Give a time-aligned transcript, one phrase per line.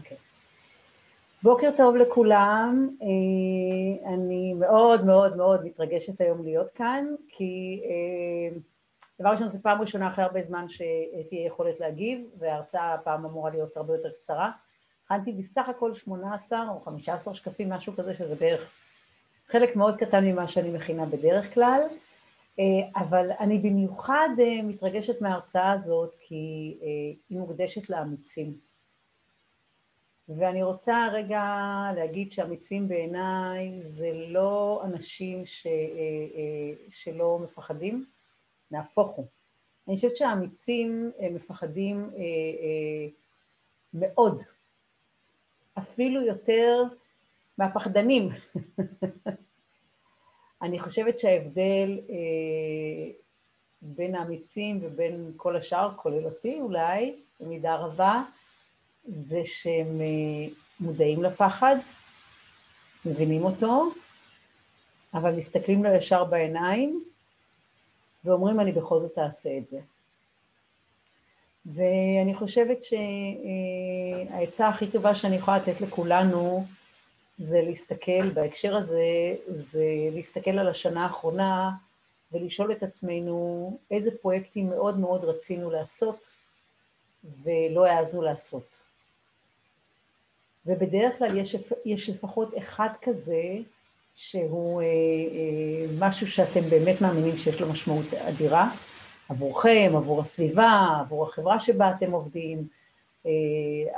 [0.00, 0.16] אוקיי.
[1.42, 8.58] בוקר טוב לכולם, אה, אני מאוד מאוד מאוד מתרגשת היום להיות כאן, כי אה,
[9.20, 13.76] דבר ראשון זו פעם ראשונה אחרי הרבה זמן שתהיה יכולת להגיב, וההרצאה הפעם אמורה להיות
[13.76, 14.50] הרבה יותר קצרה.
[15.04, 18.70] הכנתי בסך הכל 18 או 15 שקפים, משהו כזה, שזה בערך
[19.48, 21.80] חלק מאוד קטן ממה שאני מכינה בדרך כלל,
[22.58, 22.64] אה,
[22.96, 24.28] אבל אני במיוחד
[24.64, 26.76] מתרגשת מההרצאה הזאת, כי
[27.30, 28.69] היא מוקדשת לאמיצים.
[30.36, 31.44] ואני רוצה רגע
[31.96, 38.04] להגיד שאמיצים בעיניי זה לא אנשים ש, אה, אה, שלא מפחדים,
[38.70, 39.26] נהפוך הוא.
[39.88, 43.08] אני חושבת שהאמיצים מפחדים אה,
[43.94, 44.42] מאוד,
[45.78, 46.82] אפילו יותר
[47.58, 48.28] מהפחדנים.
[50.62, 52.00] אני חושבת שההבדל
[53.82, 58.22] בין האמיצים ובין כל השאר, כולל אותי אולי, במידה רבה,
[59.04, 61.76] זה שהם אה, מודעים לפחד,
[63.04, 63.92] מבינים אותו,
[65.14, 67.04] אבל מסתכלים לו ישר בעיניים
[68.24, 69.80] ואומרים אני בכל זאת אעשה את זה.
[71.66, 76.64] ואני חושבת שהעצה הכי טובה שאני יכולה לתת לכולנו
[77.38, 81.70] זה להסתכל, בהקשר הזה, זה להסתכל על השנה האחרונה
[82.32, 86.30] ולשאול את עצמנו איזה פרויקטים מאוד מאוד רצינו לעשות
[87.24, 88.78] ולא העזנו לעשות.
[90.70, 93.42] ובדרך כלל יש, יש לפחות אחד כזה
[94.14, 98.70] שהוא אה, אה, משהו שאתם באמת מאמינים שיש לו משמעות אדירה
[99.28, 102.66] עבורכם, עבור הסביבה, עבור החברה שבה אתם עובדים,
[103.26, 103.30] אה,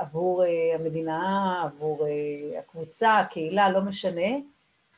[0.01, 4.29] עבור אה, המדינה, עבור אה, הקבוצה, הקהילה, לא משנה,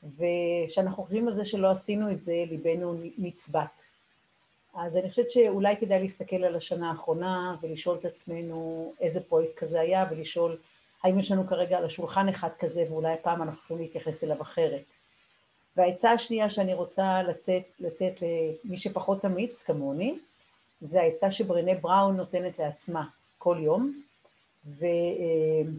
[0.05, 3.83] וכשאנחנו חושבים על זה שלא עשינו את זה, ליבנו נצבט.
[4.75, 9.81] אז אני חושבת שאולי כדאי להסתכל על השנה האחרונה ולשאול את עצמנו איזה פרויקט כזה
[9.81, 10.57] היה ולשאול
[11.05, 14.85] האם יש לנו כרגע על השולחן אחד כזה ואולי הפעם אנחנו יכולים להתייחס אליו אחרת.
[15.77, 18.15] והעצה השנייה שאני רוצה לצאת, לתת
[18.65, 20.19] למי שפחות אמיץ כמוני,
[20.81, 23.07] זה העצה שברנה בראון נותנת לעצמה
[23.39, 24.03] כל יום,
[24.67, 25.71] ו, אה,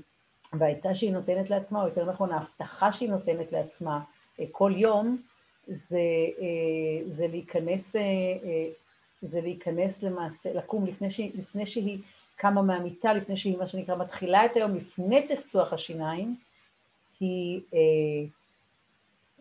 [0.53, 3.99] והעצה שהיא נותנת לעצמה, או יותר נכון ההבטחה שהיא נותנת לעצמה
[4.39, 5.21] אה, כל יום,
[5.67, 5.99] זה,
[6.39, 7.95] אה, זה להיכנס,
[9.21, 11.99] זה להיכנס למעשה, לקום לפני שהיא, לפני שהיא
[12.35, 16.35] קמה מהמיטה לפני שהיא מה שנקרא מתחילה את היום לפני צחצוח השיניים,
[17.19, 18.29] היא אה,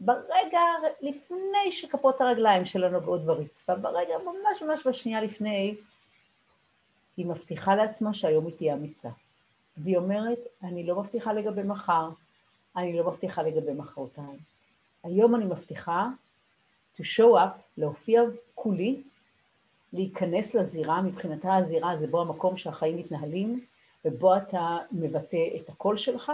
[0.00, 0.60] ברגע
[1.00, 5.77] לפני שכפות הרגליים שלה נוגעות ברצפה, ברגע ממש ממש בשנייה לפני,
[7.16, 9.09] היא מבטיחה לעצמה שהיום היא תהיה אמיצה.
[9.77, 12.09] והיא אומרת, אני לא מבטיחה לגבי מחר,
[12.77, 14.38] אני לא מבטיחה לגבי מחרתיים.
[15.04, 16.09] היום אני מבטיחה
[16.97, 18.22] to show up, להופיע
[18.54, 19.03] כולי,
[19.94, 23.60] להיכנס לזירה, מבחינתה הזירה זה בו המקום שהחיים מתנהלים,
[24.05, 26.32] ובו אתה מבטא את הקול שלך,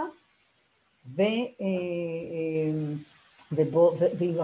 [1.15, 1.25] ו, אה,
[1.61, 2.93] אה,
[3.51, 3.93] ובו,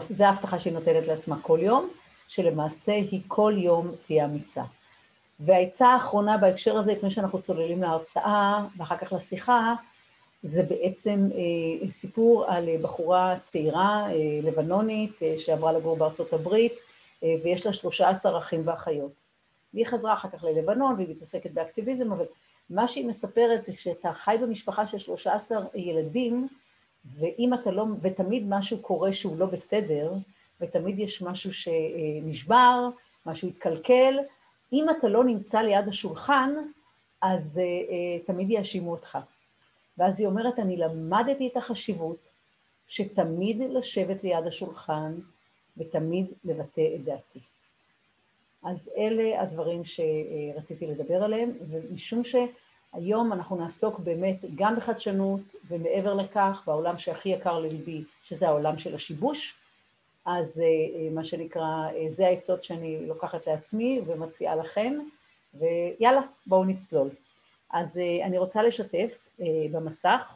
[0.10, 1.90] וזו ההבטחה שהיא נותנת לעצמה כל יום,
[2.28, 4.64] שלמעשה היא כל יום תהיה אמיצה.
[5.40, 9.74] והעצה האחרונה בהקשר הזה, לפני שאנחנו צוללים להרצאה ואחר כך לשיחה,
[10.44, 14.08] זה בעצם אה, סיפור על בחורה צעירה,
[14.44, 16.87] לבנונית, שעברה לגור בארצות הברית, אה,
[17.24, 19.12] ויש לה 13 אחים ואחיות.
[19.74, 22.26] והיא חזרה אחר כך ללבנון והיא מתעסקת באקטיביזם, אבל
[22.70, 26.48] מה שהיא מספרת זה שאתה חי במשפחה של 13 ילדים,
[27.06, 30.14] ואם אתה לא, ותמיד משהו קורה שהוא לא בסדר,
[30.62, 32.90] ותמיד יש משהו שנשבר,
[33.26, 34.18] משהו התקלקל,
[34.74, 36.52] אם אתה לא נמצא ליד השולחן,
[37.22, 39.18] אז uh, uh, תמיד יאשימו אותך.
[39.98, 42.30] ואז היא אומרת, אני למדתי את החשיבות
[42.88, 45.14] שתמיד לשבת ליד השולחן,
[45.78, 47.40] ותמיד לבטא את דעתי.
[48.64, 56.64] אז אלה הדברים שרציתי לדבר עליהם, ומשום שהיום אנחנו נעסוק באמת גם בחדשנות, ומעבר לכך,
[56.66, 59.56] בעולם שהכי יקר לליבי, שזה העולם של השיבוש,
[60.28, 64.94] אז אה, מה שנקרא, אה, זה העצות שאני לוקחת לעצמי ומציעה לכם,
[65.54, 67.10] ויאללה, בואו נצלול.
[67.72, 69.28] אז אה, אני רוצה לשתף
[69.72, 70.36] במסך.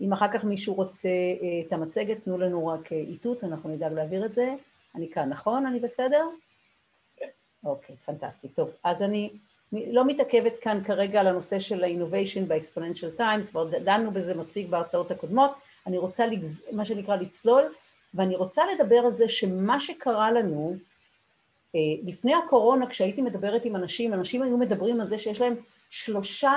[0.00, 3.92] אם אחר כך מישהו רוצה אה, את המצגת, תנו לנו רק אה, איתות, אנחנו נדאג
[3.92, 4.54] להעביר את זה.
[4.94, 5.66] אני כאן, נכון?
[5.66, 6.26] אני בסדר?
[7.64, 8.48] אוקיי, פנטסטי.
[8.48, 9.30] טוב, אז אני
[9.72, 15.10] לא מתעכבת כאן כרגע על הנושא של ה-innovation ב-exponential times, כבר דנו בזה מספיק בהרצאות
[15.10, 15.50] הקודמות,
[15.86, 16.64] אני רוצה, לגז...
[16.72, 17.62] מה שנקרא, לצלול,
[18.14, 20.76] ואני רוצה לדבר על זה שמה שקרה לנו,
[21.74, 25.54] אה, לפני הקורונה, כשהייתי מדברת עם אנשים, אנשים היו מדברים על זה שיש להם
[25.90, 26.52] שלושה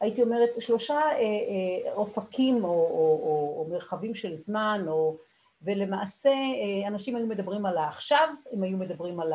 [0.00, 5.16] הייתי אומרת, שלושה אה, אה, אופקים או, או, או, או מרחבים של זמן, או,
[5.62, 9.32] ולמעשה אה, אנשים היו מדברים על העכשיו, הם היו מדברים על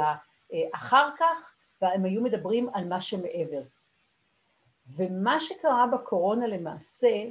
[0.52, 3.62] האחר כך, והם היו מדברים על מה שמעבר.
[4.98, 7.24] ומה שקרה בקורונה למעשה,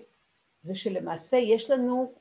[0.61, 2.12] זה שלמעשה יש לנו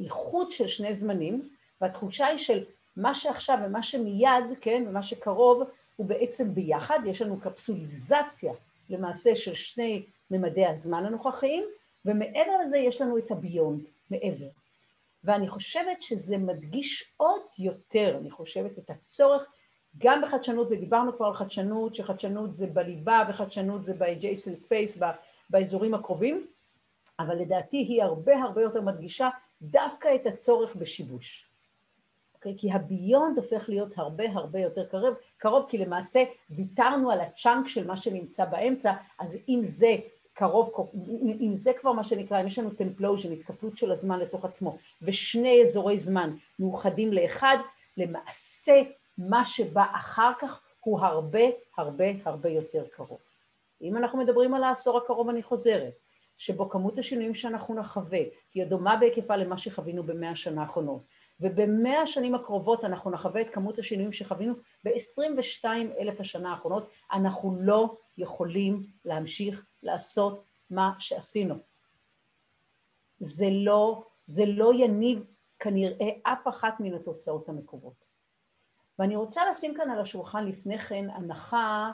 [0.00, 1.48] איחוד של שני זמנים,
[1.80, 2.64] והתחושה היא של
[2.96, 5.62] מה שעכשיו ומה שמיד, כן, ומה שקרוב,
[5.96, 8.52] הוא בעצם ביחד, יש לנו קפסוליזציה
[8.92, 11.64] למעשה של שני ממדי הזמן הנוכחיים,
[12.04, 14.48] ומעבר לזה יש לנו את הביונד, מעבר.
[15.24, 19.46] ואני חושבת שזה מדגיש עוד יותר, אני חושבת, את הצורך
[19.98, 25.04] גם בחדשנות, ודיברנו כבר על חדשנות, שחדשנות זה בליבה וחדשנות זה ב-adjacent space,
[25.50, 26.46] באזורים הקרובים,
[27.18, 29.28] אבל לדעתי היא הרבה הרבה יותר מדגישה
[29.62, 31.51] דווקא את הצורך בשיבוש.
[32.42, 32.54] אוקיי?
[32.58, 37.86] כי הביונד הופך להיות הרבה הרבה יותר קרוב, קרוב כי למעשה ויתרנו על הצ'אנק של
[37.86, 39.96] מה שנמצא באמצע, אז אם זה
[40.32, 40.90] קרוב,
[41.40, 45.62] אם זה כבר מה שנקרא, אם יש לנו טמפלוז'ן, התקפלות של הזמן לתוך עצמו, ושני
[45.62, 47.56] אזורי זמן מאוחדים לאחד,
[47.96, 48.82] למעשה
[49.18, 51.40] מה שבא אחר כך הוא הרבה
[51.76, 53.18] הרבה הרבה יותר קרוב.
[53.82, 55.92] אם אנחנו מדברים על העשור הקרוב, אני חוזרת,
[56.36, 61.02] שבו כמות השינויים שאנחנו נחווה תהיה דומה בהיקפה למה שחווינו במאה השנה האחרונות,
[61.40, 65.64] ובמאה השנים הקרובות אנחנו נחווה את כמות השינויים שחווינו ב-22
[66.00, 71.54] אלף השנה האחרונות, אנחנו לא יכולים להמשיך לעשות מה שעשינו.
[73.18, 75.26] זה לא, זה לא יניב
[75.58, 78.04] כנראה אף אחת מן התוצאות המקוות.
[78.98, 81.90] ואני רוצה לשים כאן על השולחן לפני כן הנחה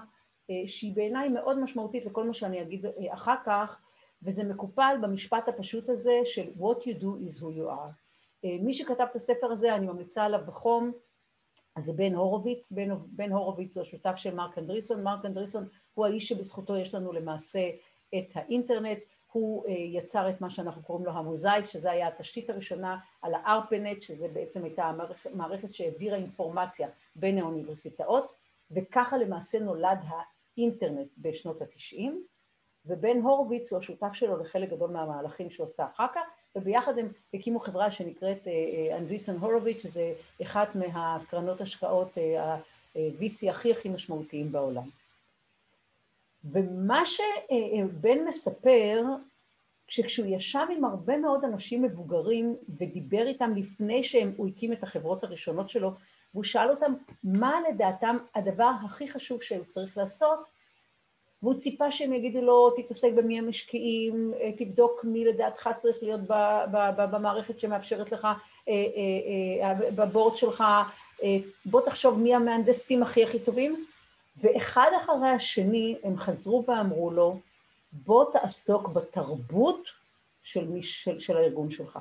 [0.51, 3.81] אה, שהיא בעיניי מאוד משמעותית לכל מה שאני אגיד אה, אחר כך,
[4.23, 8.08] וזה מקופל במשפט הפשוט הזה של What you do is who you are.
[8.45, 10.93] אה, מי שכתב את הספר הזה, אני ממליצה עליו בחום,
[11.77, 16.07] אז זה בן הורוביץ, בן, בן הורוביץ הוא השותף של מרק אנדריסון, מרק אנדריסון הוא
[16.07, 17.71] האיש שבזכותו יש לנו למעשה
[18.19, 18.99] את האינטרנט,
[19.33, 24.03] הוא אה, יצר את מה שאנחנו קוראים לו המוזאיק, שזה היה התשתית הראשונה על הארפנט,
[24.03, 24.93] שזה בעצם הייתה
[25.25, 28.33] המערכת שהעבירה אינפורמציה בין האוניברסיטאות,
[28.71, 32.25] וככה למעשה נולד האינטרנט בשנות התשעים,
[32.85, 36.23] ובן הורוביץ הוא השותף שלו לחלק גדול מהמהלכים שהוא עשה אחר כך,
[36.57, 40.13] וביחד הם הקימו חברה שנקראת אה, אה, אנדריסון הורוביץ, שזה
[40.43, 44.89] אחת מהקרנות השקעות ה-VC הכי הכי משמעותיים בעולם.
[46.45, 49.03] ומה שבן מספר,
[49.89, 55.69] שכשהוא ישב עם הרבה מאוד אנשים מבוגרים ודיבר איתם לפני שהוא הקים את החברות הראשונות
[55.69, 55.93] שלו,
[56.35, 60.39] והוא שאל אותם מה לדעתם הדבר הכי חשוב שהוא צריך לעשות,
[61.43, 66.21] והוא ציפה שהם יגידו לו, תתעסק במי המשקיעים, תבדוק מי לדעתך צריך להיות
[66.97, 70.65] במערכת שמאפשרת לך, אה, אה, אה, בבורד שלך,
[71.65, 73.85] בוא תחשוב מי המהנדסים הכי הכי טובים,
[74.37, 77.39] ואחד אחרי השני הם חזרו ואמרו לו,
[77.93, 79.89] בוא תעסוק בתרבות
[80.43, 81.99] של, מי, של, של הארגון שלך.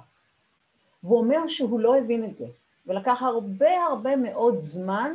[1.03, 2.45] והוא אומר שהוא לא הבין את זה,
[2.85, 5.11] ולקח הרבה הרבה מאוד זמן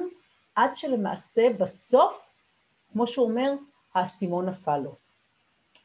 [0.55, 2.33] עד שלמעשה בסוף,
[2.93, 3.53] כמו שהוא אומר,
[3.95, 4.95] האסימון נפל לו.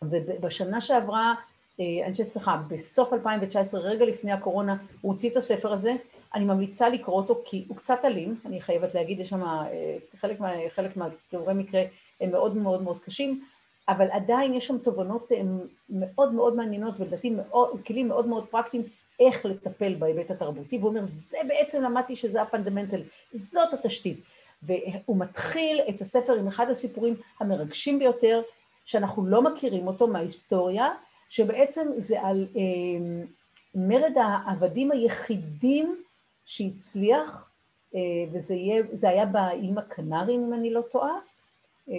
[0.01, 1.33] ובשנה שעברה,
[1.79, 5.93] אה, אני חושבת, סליחה, בסוף 2019, רגע לפני הקורונה, הוא הוציא את הספר הזה,
[6.35, 10.39] אני ממליצה לקרוא אותו כי הוא קצת אלים, אני חייבת להגיד, יש שם אה, חלק,
[10.39, 11.81] מה, חלק מהתיאורי מקרה
[12.21, 13.43] הם מאוד מאוד מאוד קשים,
[13.89, 15.41] אבל עדיין יש שם תובנות אה,
[15.89, 17.35] מאוד מאוד מעניינות ולדעתי
[17.85, 18.83] כלים מאוד מאוד פרקטיים
[19.19, 23.01] איך לטפל בהיבט התרבותי, והוא אומר, זה בעצם למדתי שזה הפונדמנטל,
[23.31, 24.19] זאת התשתית.
[24.63, 28.41] והוא מתחיל את הספר עם אחד הסיפורים המרגשים ביותר,
[28.85, 30.87] שאנחנו לא מכירים אותו מההיסטוריה,
[31.29, 33.25] שבעצם זה על אה,
[33.75, 36.03] מרד העבדים היחידים
[36.45, 37.49] שהצליח,
[37.95, 37.99] אה,
[38.31, 41.13] וזה יהיה, היה באיים הקנרים אם אני לא טועה,
[41.89, 41.95] אה,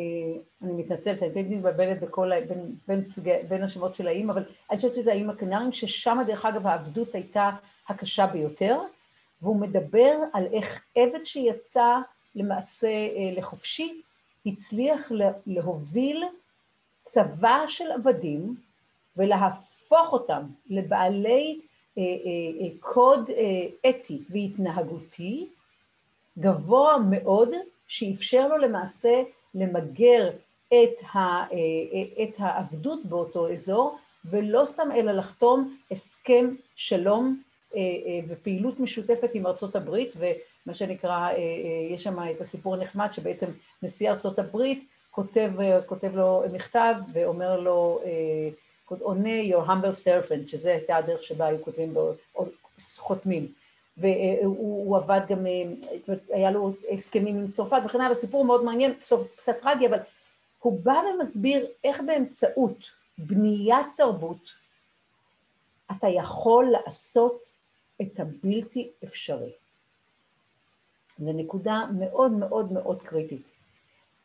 [0.62, 3.04] אני מתנצלת, אני תמיד מתבלבלת בכל, בין, בין,
[3.48, 7.50] בין השמות של האיים, אבל אני חושבת שזה האיים הקנרים, ששם דרך אגב העבדות הייתה
[7.88, 8.80] הקשה ביותר,
[9.42, 11.96] והוא מדבר על איך עבד שיצא
[12.38, 14.02] למעשה אה, לחופשי,
[14.46, 15.12] הצליח
[15.46, 16.24] להוביל
[17.00, 18.56] צבא של עבדים
[19.16, 21.60] ולהפוך אותם לבעלי
[21.98, 23.30] אה, אה, קוד
[23.88, 25.48] אתי והתנהגותי
[26.38, 27.50] גבוה מאוד,
[27.86, 29.22] שאפשר לו למעשה
[29.54, 30.30] למגר
[30.68, 31.44] את, ה,
[32.22, 37.42] את העבדות באותו אזור, ולא סתם אלא לחתום הסכם שלום
[38.28, 40.14] ופעילות משותפת עם ארצות הברית,
[40.68, 41.28] ומה שנקרא,
[41.90, 43.46] יש שם את הסיפור הנחמד שבעצם
[43.82, 45.52] נשיא ארצות הברית כותב,
[45.86, 48.00] כותב לו מכתב ואומר לו,
[48.88, 51.94] עונה your humble servant, שזו הייתה הדרך שבה היו כותבים,
[52.96, 53.52] חותמים.
[53.96, 55.46] והוא עבד גם,
[56.30, 59.98] היה לו הסכמים עם צרפת וכן הלאה, סיפור מאוד מעניין, סוף קצת טרגי, אבל
[60.58, 62.78] הוא בא ומסביר איך באמצעות
[63.18, 64.54] בניית תרבות
[65.90, 67.52] אתה יכול לעשות
[68.02, 69.52] את הבלתי אפשרי.
[71.18, 73.42] זו נקודה מאוד מאוד מאוד קריטית.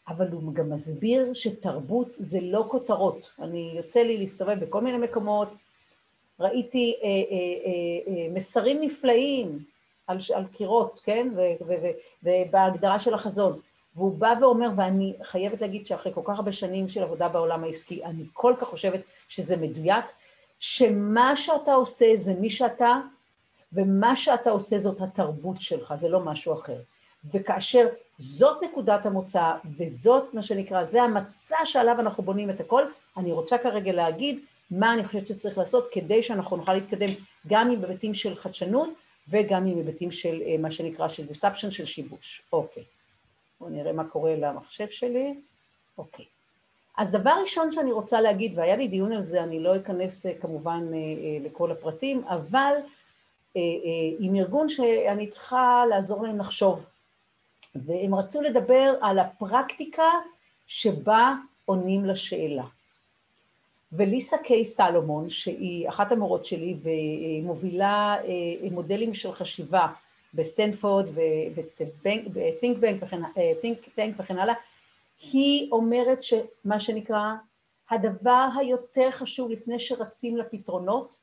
[0.07, 3.31] אבל הוא גם מסביר שתרבות זה לא כותרות.
[3.39, 5.49] אני יוצא לי להסתובב בכל מיני מקומות,
[6.39, 9.59] ראיתי אה, אה, אה, אה, מסרים נפלאים
[10.07, 11.29] על, על קירות, כן?
[11.35, 11.87] ו, ו, ו,
[12.23, 13.59] ובהגדרה של החזון.
[13.95, 18.05] והוא בא ואומר, ואני חייבת להגיד שאחרי כל כך הרבה שנים של עבודה בעולם העסקי,
[18.05, 20.05] אני כל כך חושבת שזה מדויק,
[20.59, 22.99] שמה שאתה עושה זה מי שאתה,
[23.73, 26.77] ומה שאתה עושה זאת התרבות שלך, זה לא משהו אחר.
[27.33, 27.87] וכאשר
[28.17, 32.83] זאת נקודת המוצא, וזאת מה שנקרא, זה המצע שעליו אנחנו בונים את הכל,
[33.17, 34.39] אני רוצה כרגע להגיד
[34.71, 37.09] מה אני חושבת שצריך לעשות כדי שאנחנו נוכל להתקדם
[37.47, 38.89] גם עם היבטים של חדשנות
[39.27, 42.41] וגם עם היבטים של אה, מה שנקרא של disruption, של שיבוש.
[42.53, 42.83] אוקיי.
[43.59, 45.33] בואו נראה מה קורה למחשב שלי.
[45.97, 46.25] אוקיי.
[46.97, 50.33] אז דבר ראשון שאני רוצה להגיד, והיה לי דיון על זה, אני לא אכנס אה,
[50.41, 50.99] כמובן אה,
[51.45, 52.73] לכל הפרטים, אבל
[54.19, 56.85] עם ארגון שאני צריכה לעזור להם לחשוב.
[57.75, 60.09] והם רצו לדבר על הפרקטיקה
[60.67, 61.33] שבה
[61.65, 62.63] עונים לשאלה.
[63.91, 69.87] וליסה קיי סלומון, שהיא אחת המורות שלי ומובילה אה, מודלים של חשיבה
[70.33, 72.05] בסטנפורד ו-think
[72.81, 73.51] bank וכן, אה,
[73.95, 74.55] tank וכן הלאה,
[75.31, 77.33] היא אומרת שמה שנקרא,
[77.89, 81.15] הדבר היותר חשוב לפני שרצים לפתרונות,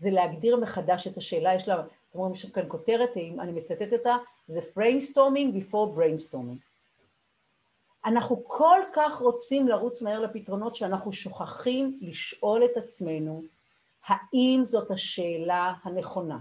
[0.00, 4.16] זה להגדיר מחדש את השאלה, יש לה, אתם רואים כאן כותרת, אני מצטטת אותה,
[4.46, 6.58] זה brainstorming before brainstorming.
[8.04, 13.42] אנחנו כל כך רוצים לרוץ מהר לפתרונות שאנחנו שוכחים לשאול את עצמנו
[14.06, 16.38] האם זאת השאלה הנכונה?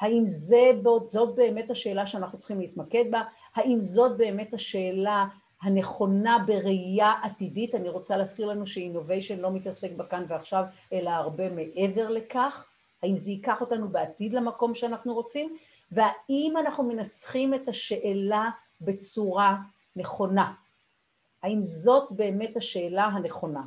[0.00, 0.70] האם זה,
[1.10, 3.22] זאת באמת השאלה שאנחנו צריכים להתמקד בה?
[3.54, 5.26] האם זאת באמת השאלה
[5.62, 7.74] הנכונה בראייה עתידית?
[7.74, 12.68] אני רוצה להזכיר לנו שאינוביישן לא מתעסק בכאן ועכשיו, אלא הרבה מעבר לכך.
[13.02, 15.56] האם זה ייקח אותנו בעתיד למקום שאנחנו רוצים?
[15.92, 18.50] והאם אנחנו מנסחים את השאלה
[18.80, 19.56] בצורה
[19.96, 20.52] נכונה.
[21.42, 23.62] האם זאת באמת השאלה הנכונה?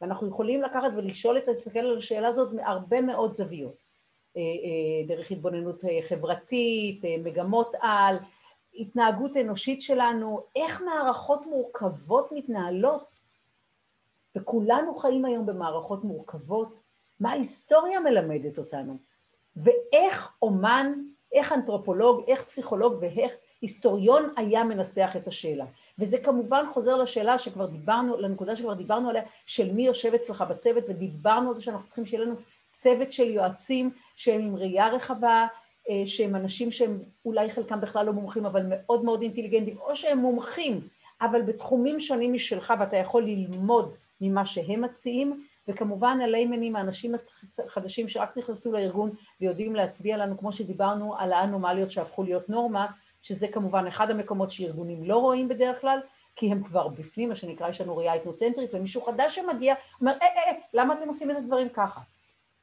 [0.00, 3.76] ואנחנו יכולים לקחת ולשאול את, להסתכל על השאלה הזאת מהרבה מאוד זוויות.
[4.36, 8.16] אה, אה, דרך התבוננות אה, חברתית, מגמות על,
[8.80, 13.04] התנהגות אנושית שלנו, איך מערכות מורכבות מתנהלות.
[14.36, 16.80] וכולנו חיים היום במערכות מורכבות,
[17.20, 18.96] מה ההיסטוריה מלמדת אותנו,
[19.56, 20.92] ואיך אומן,
[21.32, 25.64] איך אנתרופולוג, איך פסיכולוג ואיך היסטוריון היה מנסח את השאלה.
[25.98, 30.84] וזה כמובן חוזר לשאלה שכבר דיברנו, לנקודה שכבר דיברנו עליה, של מי יושב אצלך בצוות,
[30.88, 32.34] ודיברנו על זה שאנחנו צריכים שיהיה לנו
[32.68, 35.46] צוות של יועצים שהם עם ראייה רחבה,
[36.04, 40.80] שהם אנשים שהם אולי חלקם בכלל לא מומחים, אבל מאוד מאוד אינטליגנטים, או שהם מומחים,
[41.20, 47.14] אבל בתחומים שונים משלך, ואתה יכול ללמוד ממה שהם מציעים, וכמובן הליימנים, האנשים
[47.66, 52.86] החדשים שרק נכנסו לארגון ויודעים להצביע לנו, כמו שדיברנו על האנומליות שהפכו להיות נורמה,
[53.22, 55.98] שזה כמובן אחד המקומות שארגונים לא רואים בדרך כלל,
[56.36, 60.26] כי הם כבר בפנים, מה שנקרא, יש לנו ראייה אתנוצנטרית, ומישהו חדש שמגיע, אומר, אה,
[60.26, 62.00] אה, אה, למה אתם עושים את הדברים ככה?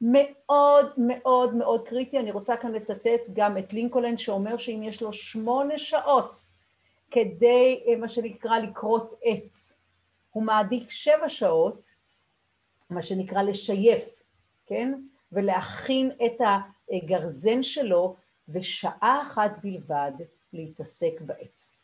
[0.00, 5.12] מאוד מאוד מאוד קריטי, אני רוצה כאן לצטט גם את לינקולן שאומר שאם יש לו
[5.12, 6.40] שמונה שעות
[7.10, 9.78] כדי, אה, מה שנקרא, לכרות עץ,
[10.30, 11.86] הוא מעדיף שבע שעות,
[12.90, 14.22] מה שנקרא לשייף,
[14.66, 14.94] כן?
[15.32, 16.40] ולהכין את
[16.90, 18.16] הגרזן שלו,
[18.48, 20.12] ושעה אחת בלבד
[20.52, 21.80] להתעסק בעץ.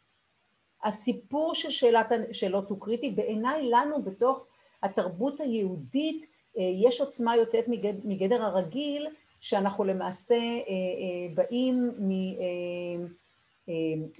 [0.85, 4.47] הסיפור של שאלת השאלות הוא קריטי, בעיניי לנו בתוך
[4.83, 7.61] התרבות היהודית יש עוצמה יותר
[8.04, 9.06] מגדר הרגיל,
[9.40, 11.90] שאנחנו למעשה אה, אה, באים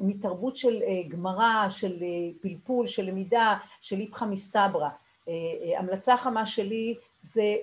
[0.01, 1.95] מתרבות של גמרא, של
[2.41, 4.89] פלפול, של למידה, של איפכא מסתברא.
[5.79, 7.57] המלצה חמה שלי זה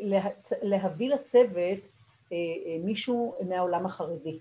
[0.62, 1.88] להביא לצוות
[2.84, 4.40] מישהו מהעולם החרדי.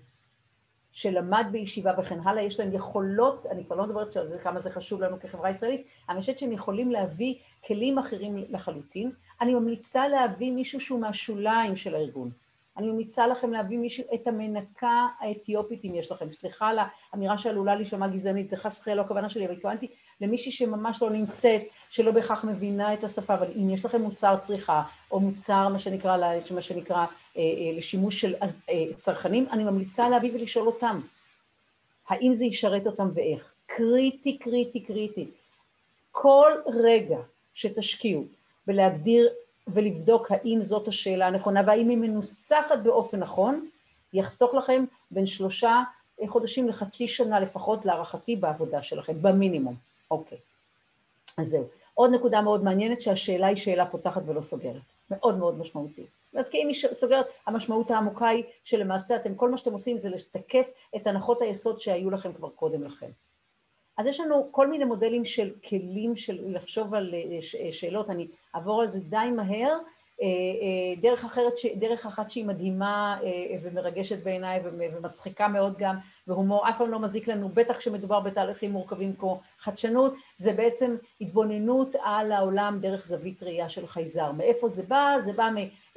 [0.91, 4.71] שלמד בישיבה וכן הלאה, יש להם יכולות, אני כבר לא מדברת על זה כמה זה
[4.71, 7.35] חשוב לנו כחברה ישראלית, אני חושבת שהם יכולים להביא
[7.67, 9.11] כלים אחרים לחלוטין.
[9.41, 12.31] אני ממליצה להביא מישהו שהוא מהשוליים של הארגון.
[12.77, 16.29] אני ממליצה לכם להביא מישהו, את המנקה האתיופית אם יש לכם.
[16.29, 16.79] סליחה על
[17.11, 19.87] האמירה שעלולה להישמע גזענית, זה חס וחלילה לא הכוונה שלי, אבל התכוונתי
[20.21, 24.83] למישהי שממש לא נמצאת, שלא בהכרח מבינה את השפה, אבל אם יש לכם מוצר צריכה,
[25.11, 26.17] או מוצר, מה שנקרא,
[26.55, 27.05] מה שנקרא אה,
[27.37, 28.35] אה, לשימוש של
[28.69, 31.01] אה, צרכנים, אני ממליצה להביא ולשאול אותם,
[32.09, 33.53] האם זה ישרת אותם ואיך.
[33.65, 35.27] קריטי, קריטי, קריטי.
[36.11, 37.17] כל רגע
[37.53, 38.25] שתשקיעו
[38.67, 39.29] בלהגדיר
[39.67, 43.67] ולבדוק האם זאת השאלה הנכונה והאם היא מנוסחת באופן נכון,
[44.13, 45.81] יחסוך לכם בין שלושה
[46.27, 49.90] חודשים לחצי שנה לפחות להערכתי בעבודה שלכם, במינימום.
[50.11, 50.37] אוקיי.
[51.37, 51.67] אז זהו.
[51.93, 54.81] עוד נקודה מאוד מעניינת שהשאלה היא שאלה פותחת ולא סוגרת.
[55.11, 56.05] מאוד מאוד משמעותית.
[56.05, 59.97] זאת אומרת, כי אם היא סוגרת, המשמעות העמוקה היא שלמעשה אתם, כל מה שאתם עושים
[59.97, 63.09] זה לשתקף את הנחות היסוד שהיו לכם כבר קודם לכן.
[63.97, 67.13] אז יש לנו כל מיני מודלים של כלים של לחשוב על
[67.71, 69.77] שאלות, אני אעבור על זה די מהר,
[71.01, 73.19] דרך אחרת, דרך אחת שהיא מדהימה
[73.63, 75.95] ומרגשת בעיניי ומצחיקה מאוד גם,
[76.27, 81.95] והומור אף פעם לא מזיק לנו, בטח כשמדובר בתהליכים מורכבים כמו חדשנות, זה בעצם התבוננות
[82.03, 84.31] על העולם דרך זווית ראייה של חייזר.
[84.31, 85.15] מאיפה זה בא?
[85.19, 85.49] זה בא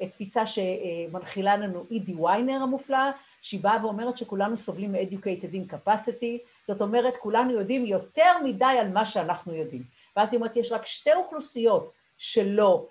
[0.03, 3.11] מתפיסה שמנחילה לנו אידי ויינר המופלאה,
[3.43, 8.89] שהיא באה ואומרת שכולנו סובלים מ-educated in capacity, זאת אומרת, כולנו יודעים יותר מדי על
[8.89, 9.83] מה שאנחנו יודעים.
[10.17, 12.87] ואז היא אומרת, יש רק שתי אוכלוסיות שלא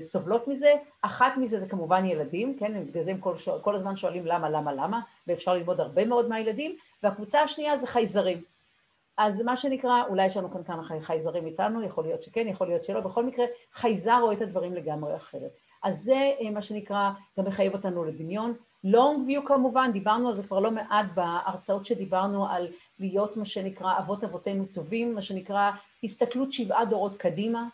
[0.00, 0.72] סובלות מזה,
[1.02, 4.72] אחת מזה זה כמובן ילדים, כן, בגלל זה הם כל, כל הזמן שואלים למה, למה,
[4.72, 8.42] למה, ואפשר ללמוד הרבה מאוד מהילדים, והקבוצה השנייה זה חייזרים.
[9.16, 12.84] אז מה שנקרא, אולי יש לנו כאן כמה חייזרים איתנו, יכול להיות שכן, יכול להיות
[12.84, 15.50] שלא, בכל מקרה חייזר רואה את הדברים לגמרי אחרת.
[15.82, 18.54] אז זה מה שנקרא, גם מחייב אותנו לדמיון.
[18.86, 23.98] long view כמובן, דיברנו על זה כבר לא מעט בהרצאות שדיברנו על להיות מה שנקרא
[23.98, 25.70] אבות אבותינו טובים, מה שנקרא
[26.04, 27.66] הסתכלות שבעה דורות קדימה,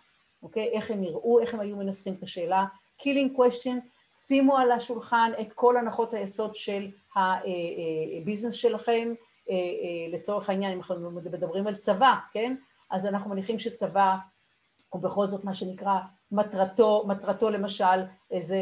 [0.47, 0.69] אוקיי?
[0.73, 2.65] איך הם יראו, איך הם היו מנסחים את השאלה.
[3.01, 3.77] Killing question,
[4.11, 9.15] שימו על השולחן את כל הנחות היסוד של הביזנס שלכם,
[10.13, 12.57] לצורך העניין, אם אנחנו מדברים על צבא, כן?
[12.91, 14.17] אז אנחנו מניחים שצבא
[14.91, 15.95] הוא בכל זאת מה שנקרא
[16.33, 17.85] מטרתו, מטרתו למשל
[18.39, 18.59] זה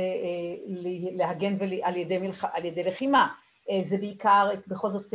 [1.13, 2.45] להגן על ידי, מלח...
[2.45, 3.29] על ידי לחימה,
[3.81, 5.15] זה בעיקר בכל זאת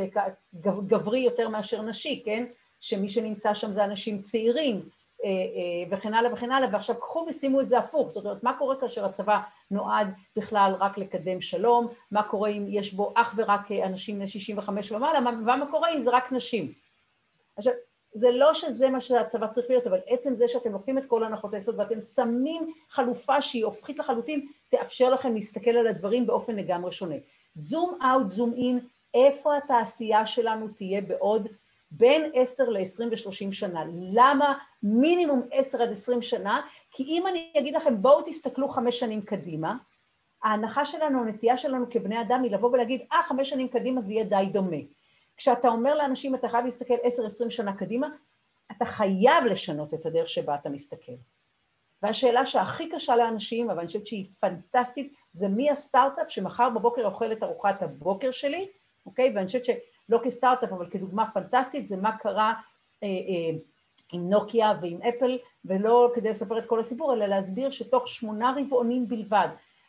[0.88, 2.46] גברי יותר מאשר נשי, כן?
[2.80, 4.82] שמי שנמצא שם זה אנשים צעירים,
[5.90, 9.06] וכן הלאה וכן הלאה, ועכשיו קחו ושימו את זה הפוך, זאת אומרת, מה קורה כאשר
[9.06, 9.40] הצבא
[9.72, 14.92] נועד בכלל רק לקדם שלום, מה קורה אם יש בו אך ורק אנשים בני 65
[14.92, 16.74] ומעלה, ומה קורה אם זה רק נשים.
[17.58, 17.74] עכשיו,
[18.14, 21.54] זה לא שזה מה שהצבא צריך להיות, אבל עצם זה שאתם לוקחים את כל הנחות
[21.54, 27.16] היסוד ואתם שמים חלופה שהיא הופכית לחלוטין, תאפשר לכם להסתכל על הדברים באופן לגמרי שונה.
[27.52, 28.80] זום אאוט, זום אין,
[29.14, 31.48] איפה התעשייה שלנו תהיה בעוד
[31.92, 33.84] בין 10 ל-20 ו-30 שנה.
[34.14, 34.54] למה
[34.84, 36.62] מינימום 10 עד 20 שנה?
[36.92, 39.76] כי אם אני אגיד לכם בואו תסתכלו חמש שנים קדימה,
[40.44, 44.24] ההנחה שלנו, הנטייה שלנו כבני אדם היא לבוא ולהגיד, אה, חמש שנים קדימה זה יהיה
[44.24, 44.78] די דומה.
[45.38, 46.94] כשאתה אומר לאנשים, אתה חייב להסתכל
[47.46, 48.08] 10-20 שנה קדימה,
[48.72, 51.12] אתה חייב לשנות את הדרך שבה אתה מסתכל.
[52.04, 57.32] והשאלה שהכי קשה לאנשים, אבל אני חושבת שהיא פנטסטית, זה מי הסטארט-אפ שמחר בבוקר אוכל
[57.32, 58.68] את ארוחת הבוקר שלי,
[59.06, 59.32] אוקיי?
[59.36, 59.66] ואני חושבת
[60.10, 62.54] שלא כסטארט-אפ, אבל כדוגמה פנטסטית, זה מה קרה
[63.04, 63.58] אה, אה,
[64.14, 69.08] עם נוקיה ועם אפל, ולא כדי לספר את כל הסיפור, אלא להסביר שתוך שמונה רבעונים
[69.08, 69.48] בלבד,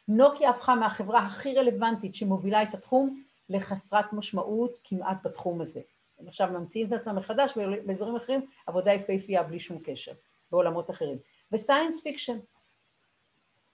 [0.08, 5.80] נוקיה הפכה מהחברה הכי רלוונטית שמובילה את התחום, לחסרת משמעות כמעט בתחום הזה.
[6.18, 10.12] הם עכשיו ממציאים את עצמם מחדש באזורים אחרים, עבודה יפהפייה בלי שום קשר,
[10.52, 11.18] בעולמות אחרים.
[11.52, 12.38] ו science fiction,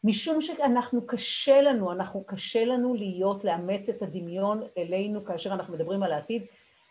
[0.06, 6.02] משום שאנחנו קשה לנו, אנחנו קשה לנו להיות, לאמץ את הדמיון אלינו כאשר אנחנו מדברים
[6.02, 6.42] על העתיד,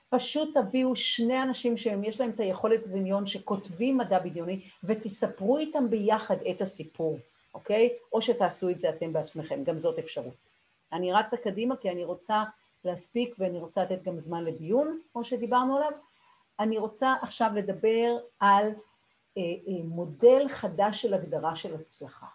[0.09, 6.35] פשוט תביאו שני אנשים שיש להם את היכולת הדמיון שכותבים מדע בדיוני ותספרו איתם ביחד
[6.49, 7.17] את הסיפור,
[7.53, 7.89] אוקיי?
[8.13, 10.35] או שתעשו את זה אתם בעצמכם, גם זאת אפשרות.
[10.93, 12.43] אני רצה קדימה כי אני רוצה
[12.85, 15.91] להספיק ואני רוצה לתת גם זמן לדיון, כמו שדיברנו עליו.
[16.59, 18.67] אני רוצה עכשיו לדבר על
[19.37, 22.27] אה, אה, מודל חדש של הגדרה של הצלחה.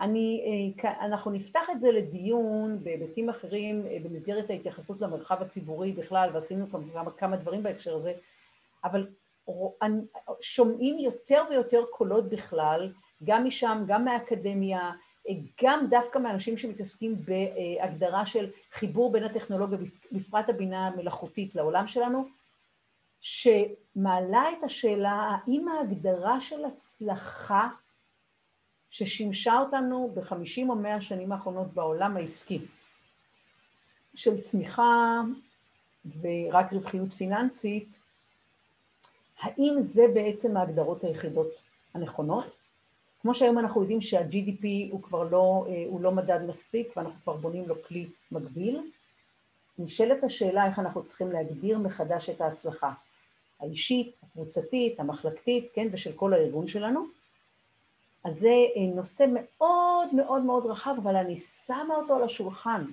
[0.00, 0.44] אני,
[0.84, 6.66] אה, אנחנו נפתח את זה לדיון בהיבטים אחרים אה, במסגרת ההתייחסות למרחב הציבורי בכלל, ועשינו
[6.70, 8.12] כמה, כמה דברים בהקשר הזה,
[8.84, 9.06] אבל
[10.40, 12.92] שומעים יותר ויותר קולות בכלל,
[13.24, 14.92] גם משם, גם מהאקדמיה,
[15.62, 19.78] גם דווקא מאנשים שמתעסקים בהגדרה של חיבור בין הטכנולוגיה,
[20.12, 22.24] בפרט הבינה המלאכותית לעולם שלנו,
[23.20, 27.68] שמעלה את השאלה האם ההגדרה של הצלחה
[28.94, 32.58] ששימשה אותנו בחמישים או מאה השנים האחרונות בעולם העסקי,
[34.14, 35.20] של צמיחה
[36.20, 37.96] ורק רווחיות פיננסית,
[39.40, 41.48] האם זה בעצם ההגדרות היחידות
[41.94, 42.44] הנכונות?
[43.22, 47.36] כמו שהיום אנחנו יודעים שה-GDP הוא כבר לא, אה, הוא לא מדד מספיק ואנחנו כבר
[47.36, 48.90] בונים לו כלי מקביל,
[49.78, 52.92] נשאלת השאלה איך אנחנו צריכים להגדיר מחדש את ההצלחה
[53.60, 57.23] האישית, הקבוצתית, המחלקתית, כן, ושל כל הארגון שלנו.
[58.24, 62.84] אז זה אה, נושא מאוד מאוד מאוד רחב, אבל אני שמה אותו על השולחן.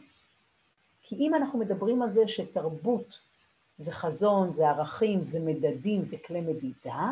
[1.02, 3.20] כי אם אנחנו מדברים על זה שתרבות
[3.78, 7.12] זה חזון, זה ערכים, זה מדדים, זה כלי מדידה,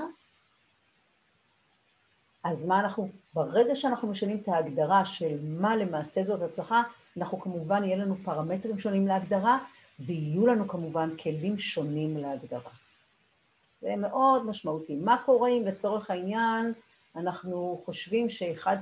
[2.44, 6.84] אז מה אנחנו, ברגע שאנחנו משנים את ההגדרה של מה למעשה זאת הצלחה,
[7.18, 9.58] אנחנו כמובן, יהיה לנו פרמטרים שונים להגדרה,
[10.00, 12.72] ויהיו לנו כמובן כלים שונים להגדרה.
[13.82, 14.96] זה מאוד משמעותי.
[14.96, 16.74] מה קורה אם לצורך העניין
[17.16, 18.78] אנחנו חושבים שאחד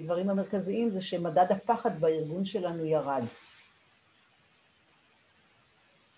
[0.00, 3.22] הדברים המרכזיים זה שמדד הפחד בארגון שלנו ירד.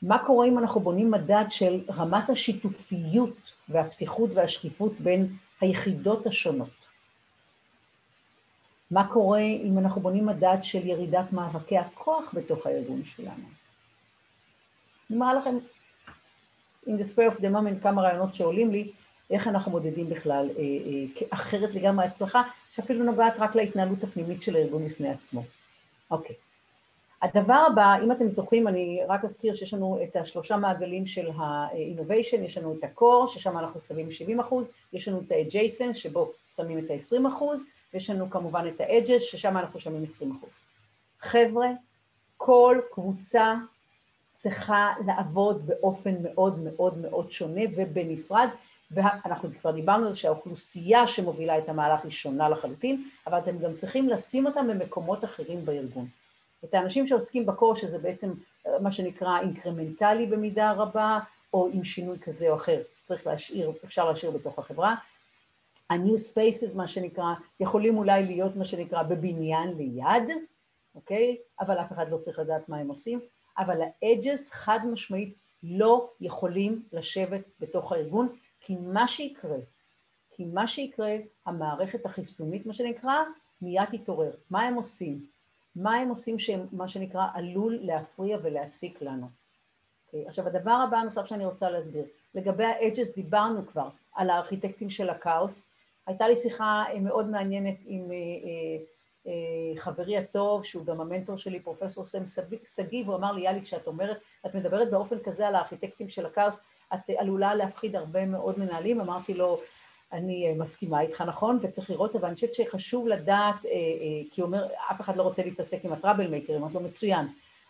[0.03, 3.37] מה קורה אם אנחנו בונים מדד של רמת השיתופיות
[3.69, 6.69] והפתיחות והשקיפות בין היחידות השונות?
[8.91, 13.45] מה קורה אם אנחנו בונים מדד של ירידת מאבקי הכוח בתוך הארגון שלנו?
[15.11, 15.59] אני מראה לכם,
[16.87, 18.93] in the spare of the moment, כמה רעיונות שעולים לי,
[19.31, 24.57] איך אנחנו מודדים בכלל אה, אה, אחרת לגמרי הצלחה, שאפילו נוגעת רק להתנהלות הפנימית של
[24.57, 25.43] הארגון בפני עצמו.
[26.11, 26.37] אוקיי.
[27.23, 32.37] הדבר הבא, אם אתם זוכרים, אני רק אזכיר שיש לנו את השלושה מעגלים של ה-innovation,
[32.37, 36.79] יש לנו את ה-core, ששם אנחנו שמים 70 אחוז, יש לנו את ה-adjacent, שבו שמים
[36.79, 37.65] את ה-20 אחוז,
[37.95, 40.63] ויש לנו כמובן את ה-edges, ששם אנחנו שמים 20 אחוז.
[41.21, 41.69] חבר'ה,
[42.37, 43.55] כל קבוצה
[44.35, 48.49] צריכה לעבוד באופן מאוד מאוד מאוד שונה ובנפרד,
[48.91, 53.75] ואנחנו כבר דיברנו על זה שהאוכלוסייה שמובילה את המהלך היא שונה לחלוטין, אבל אתם גם
[53.75, 56.09] צריכים לשים אותם במקומות אחרים בארגון.
[56.65, 58.33] את האנשים שעוסקים בקור, שזה בעצם
[58.81, 61.19] מה שנקרא אינקרמנטלי במידה רבה,
[61.53, 64.95] או עם שינוי כזה או אחר, צריך להשאיר, אפשר להשאיר בתוך החברה.
[65.91, 70.37] ה-new spaces, מה שנקרא, יכולים אולי להיות מה שנקרא בבניין ליד,
[70.95, 71.37] אוקיי?
[71.61, 73.21] אבל אף אחד לא צריך לדעת מה הם עושים,
[73.59, 78.29] אבל ה-edges חד משמעית לא יכולים לשבת בתוך הארגון,
[78.61, 79.59] כי מה שיקרה,
[80.31, 81.17] כי מה שיקרה,
[81.47, 83.15] המערכת החיסונית, מה שנקרא,
[83.63, 84.31] מיד תתעורר.
[84.51, 85.27] מה הם עושים?
[85.77, 89.27] מה הם עושים שמה שנקרא עלול להפריע ולהפסיק לנו.
[89.27, 89.39] Okay.
[90.07, 90.29] אוקיי?
[90.29, 95.71] עכשיו הדבר הבא הנוסף שאני רוצה להסביר, לגבי ה-edges דיברנו כבר על הארכיטקטים של הכאוס,
[96.07, 98.85] הייתה לי שיחה אה, מאוד מעניינת עם אה, אה,
[99.77, 102.23] חברי הטוב, שהוא גם המנטור שלי, פרופסור סם
[102.65, 106.61] שגיא, והוא אמר לי, יאללה, כשאת אומרת, את מדברת באופן כזה על הארכיטקטים של הכאוס,
[106.95, 109.61] את עלולה להפחיד הרבה מאוד מנהלים, אמרתי לו,
[110.13, 113.77] אני אה, מסכימה איתך נכון, וצריך לראות, אבל אני חושבת שחשוב לדעת, אה, אה,
[114.31, 117.27] כי הוא אומר, אף אחד לא רוצה להתעסק עם הטראבל מייקרים, אמרתי לו, מצוין.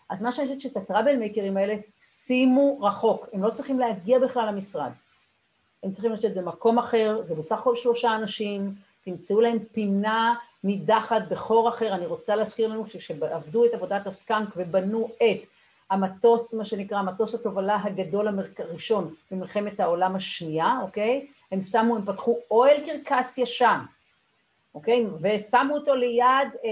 [0.09, 4.47] אז מה שאני חושבת שאת הטראבל מייקרים האלה, שימו רחוק, הם לא צריכים להגיע בכלל
[4.47, 4.91] למשרד.
[5.83, 11.69] הם צריכים לשבת במקום אחר, זה בסך הכל שלושה אנשים, תמצאו להם פינה נידחת בחור
[11.69, 11.95] אחר.
[11.95, 15.47] אני רוצה להזכיר לנו שכשעבדו את עבודת הסקאנק ובנו את
[15.89, 21.27] המטוס, מה שנקרא, מטוס התובלה הגדול הראשון במלחמת העולם השנייה, אוקיי?
[21.51, 23.79] הם שמו, הם פתחו אוהל קרקס ישן,
[24.75, 25.05] אוקיי?
[25.21, 26.69] ושמו אותו ליד אה, אה, אה,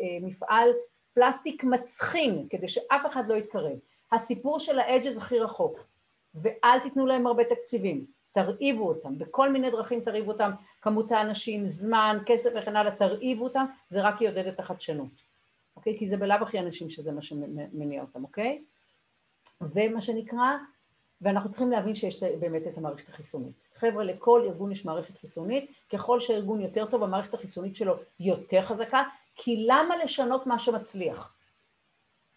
[0.00, 0.68] אה, מפעל
[1.14, 3.78] פלסטיק מצחין, כדי שאף אחד לא יתקרב.
[4.12, 5.78] הסיפור של האדג'ז הכי רחוק,
[6.34, 8.04] ואל תיתנו להם הרבה תקציבים,
[8.36, 10.50] תרעיבו אותם, בכל מיני דרכים תרעיבו אותם,
[10.82, 15.22] כמות האנשים, זמן, כסף וכן הלאה, תרעיבו אותם, זה רק יעודד את החדשנות,
[15.76, 15.98] אוקיי?
[15.98, 18.64] כי זה בלאו הכי אנשים שזה מה שמניע אותם, אוקיי?
[19.60, 20.52] ומה שנקרא,
[21.20, 23.54] ואנחנו צריכים להבין שיש באמת את המערכת החיסונית.
[23.74, 29.02] חבר'ה, לכל ארגון יש מערכת חיסונית, ככל שהארגון יותר טוב, המערכת החיסונית שלו יותר חזקה,
[29.34, 31.35] כי למה לשנות מה שמצליח?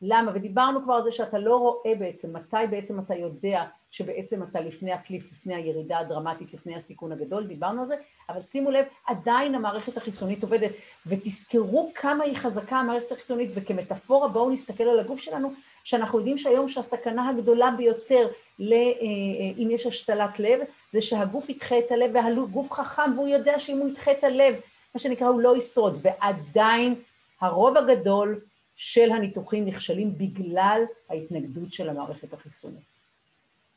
[0.01, 0.31] למה?
[0.35, 4.91] ודיברנו כבר על זה שאתה לא רואה בעצם, מתי בעצם אתה יודע שבעצם אתה לפני
[4.91, 7.95] הקליף, לפני הירידה הדרמטית, לפני הסיכון הגדול, דיברנו על זה,
[8.29, 10.71] אבל שימו לב, עדיין המערכת החיסונית עובדת,
[11.05, 16.67] ותזכרו כמה היא חזקה המערכת החיסונית, וכמטאפורה בואו נסתכל על הגוף שלנו, שאנחנו יודעים שהיום
[16.67, 18.27] שהסכנה הגדולה ביותר,
[18.59, 20.59] ל, אה, אה, אם יש השתלת לב,
[20.89, 24.55] זה שהגוף ידחה את הלב, והגוף חכם והוא יודע שאם הוא ידחה את הלב,
[24.95, 26.95] מה שנקרא, הוא לא ישרוד, ועדיין
[27.41, 28.39] הרוב הגדול
[28.81, 32.83] של הניתוחים נכשלים בגלל ההתנגדות של המערכת החיסונית.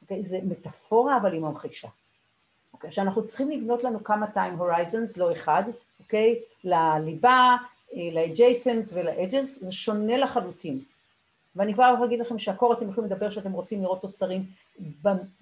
[0.03, 0.23] אוקיי?
[0.23, 1.88] זה מטאפורה אבל היא ממחישה.
[2.73, 2.91] אוקיי?
[2.91, 5.62] שאנחנו צריכים לבנות לנו כמה time horizons, לא אחד,
[6.01, 6.38] אוקיי?
[6.65, 7.57] לליבה,
[7.95, 10.81] אה, ל-adjacents ול-edges, זה שונה לחלוטין.
[11.57, 14.45] ואני כבר יכול להגיד לכם שהקור אתם יכולים לדבר שאתם רוצים לראות תוצרים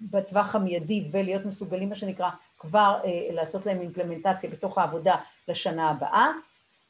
[0.01, 5.15] בטווח המיידי ולהיות מסוגלים, מה שנקרא, כבר אה, לעשות להם אימפלמנטציה בתוך העבודה
[5.47, 6.31] לשנה הבאה.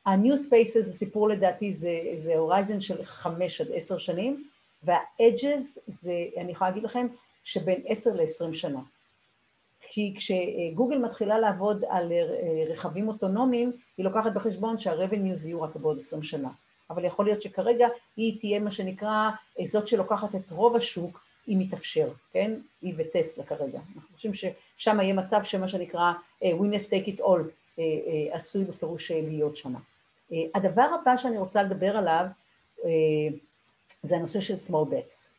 [0.06, 4.44] ה-new spaces זה סיפור לדעתי, זה, הורייזן של חמש עד עשר שנים,
[4.84, 7.08] וה-edges זה, אני יכולה להגיד לכם,
[7.44, 8.80] שבין עשר לעשרים שנה.
[9.82, 15.98] כי כשגוגל מתחילה לעבוד על אה, רכבים אוטונומיים, היא לוקחת בחשבון שה-revenues יהיו רק בעוד
[15.98, 16.50] עשרים שנה.
[16.90, 17.88] אבל יכול להיות שכרגע
[18.18, 22.52] היא תהיה מה שנקרא אה, זאת שלוקחת את רוב השוק, אם יתאפשר, כן?
[22.82, 23.80] היא וטסלה כרגע.
[23.96, 27.82] אנחנו חושבים ששם יהיה מצב שמה שנקרא uh, winners take it all
[28.32, 29.80] עשוי בפירוש להיות שמה.
[30.32, 32.26] Uh, הדבר הבא שאני רוצה לדבר עליו
[32.80, 32.84] uh,
[34.04, 35.32] זה הנושא של small bets.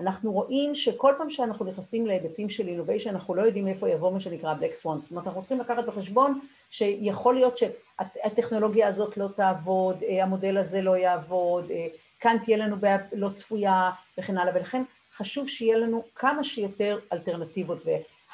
[0.00, 4.20] אנחנו רואים שכל פעם שאנחנו נכנסים להיבטים של innovation אנחנו לא יודעים איפה יבוא מה
[4.20, 6.40] שנקרא black swans, זאת אומרת אנחנו צריכים לקחת בחשבון
[6.70, 11.86] שיכול להיות שהטכנולוגיה הזאת לא תעבוד, אה, המודל הזה לא יעבוד, אה,
[12.20, 14.54] כאן תהיה לנו בעיה לא צפויה וכן הלאה.
[14.56, 14.82] ולכן
[15.16, 17.78] חשוב שיהיה לנו כמה שיותר אלטרנטיבות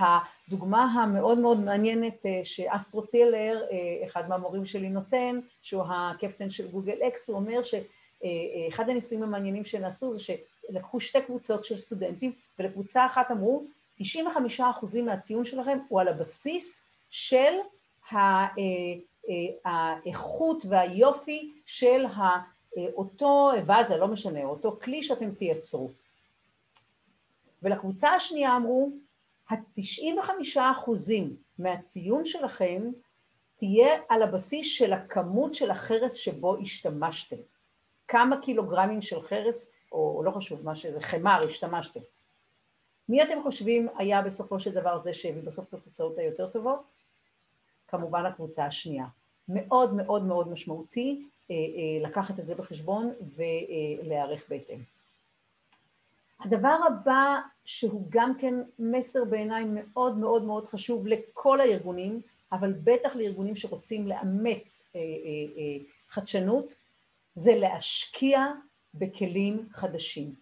[0.00, 3.62] והדוגמה המאוד מאוד מעניינת אה, שאסטרו טילר,
[4.04, 7.74] אחד מהמורים שלי נותן, שהוא הקפטן של גוגל אקס, הוא אומר ש...
[8.68, 10.20] אחד הניסויים המעניינים שנעשו זה
[10.68, 13.64] לקחו שתי קבוצות של סטודנטים, ולקבוצה אחת אמרו,
[14.00, 14.02] 95%
[15.04, 17.54] מהציון שלכם הוא על הבסיס של
[18.12, 18.46] אה,
[19.64, 22.04] האיכות והיופי של
[22.94, 25.90] אותו ואזה, לא משנה, אותו כלי שאתם תייצרו.
[27.62, 28.90] ולקבוצה השנייה אמרו,
[29.50, 32.82] ה-95 אחוזים מהציון שלכם
[33.56, 37.36] תהיה על הבסיס של הכמות של החרס שבו השתמשתם.
[38.08, 42.00] כמה קילוגרמים של חרס, או לא חשוב מה שזה, חמר השתמשתם.
[43.08, 46.90] מי אתם חושבים היה בסופו של דבר זה שהביא בסוף את התוצאות היותר טובות?
[47.88, 49.06] כמובן הקבוצה השנייה.
[49.48, 54.95] מאוד מאוד מאוד משמעותי אה, אה, לקחת את זה בחשבון ולהיערך בהתאם.
[56.40, 62.20] הדבר הבא שהוא גם כן מסר בעיניי מאוד מאוד מאוד חשוב לכל הארגונים,
[62.52, 65.00] אבל בטח לארגונים שרוצים לאמץ אה,
[66.08, 66.74] חדשנות,
[67.34, 68.46] זה להשקיע
[68.94, 70.34] בכלים חדשים.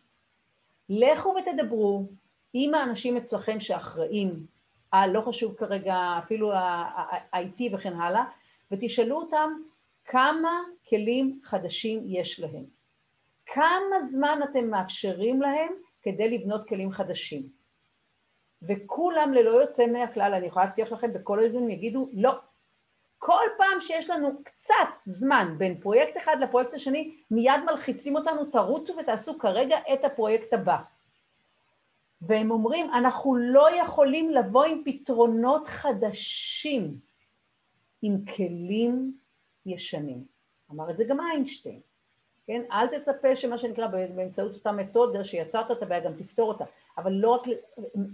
[0.89, 2.07] לכו ותדברו
[2.53, 4.47] עם האנשים אצלכם שאחראים
[4.91, 8.25] על, לא חשוב כרגע, אפילו ה-IT וכן הלאה,
[8.71, 9.51] ותשאלו אותם
[10.05, 12.65] כמה כלים חדשים יש להם.
[13.47, 17.49] כמה זמן אתם מאפשרים להם כדי לבנות כלים חדשים.
[18.63, 22.33] וכולם ללא יוצא מהכלל, אני יכולה להבטיח לכם, בכל הארגונים יגידו לא.
[23.19, 28.97] כל פעם שיש לנו קצת זמן בין פרויקט אחד לפרויקט השני, מיד מלחיצים אותנו, תרוצו
[28.97, 30.77] ותעשו כרגע את הפרויקט הבא.
[32.21, 36.99] והם אומרים, אנחנו לא יכולים לבוא עם פתרונות חדשים,
[38.03, 39.19] עם כלים
[39.67, 40.25] ישנים.
[40.71, 41.81] אמר את זה גם איינשטיין.
[42.47, 42.63] כן?
[42.73, 46.65] אל תצפה שמה שנקרא באמצעות אותה מתודה שיצרת את הבעיה גם תפתור אותה,
[46.99, 47.43] אבל לא רק,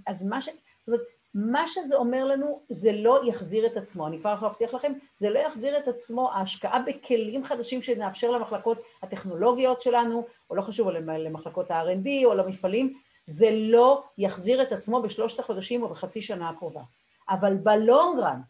[0.06, 0.48] אז מה ש...
[0.80, 1.00] זאת אומרת,
[1.34, 5.30] מה שזה אומר לנו זה לא יחזיר את עצמו, אני כבר יכולה להבטיח לכם, זה
[5.30, 11.70] לא יחזיר את עצמו, ההשקעה בכלים חדשים שנאפשר למחלקות הטכנולוגיות שלנו, או לא חשוב, למחלקות
[11.70, 16.82] ה-R&D או למפעלים, זה לא יחזיר את עצמו בשלושת החודשים או בחצי שנה הקרובה.
[17.28, 18.40] אבל בלונגרן,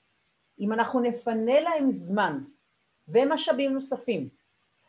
[0.60, 2.38] אם אנחנו נפנה להם זמן
[3.08, 4.28] ומשאבים נוספים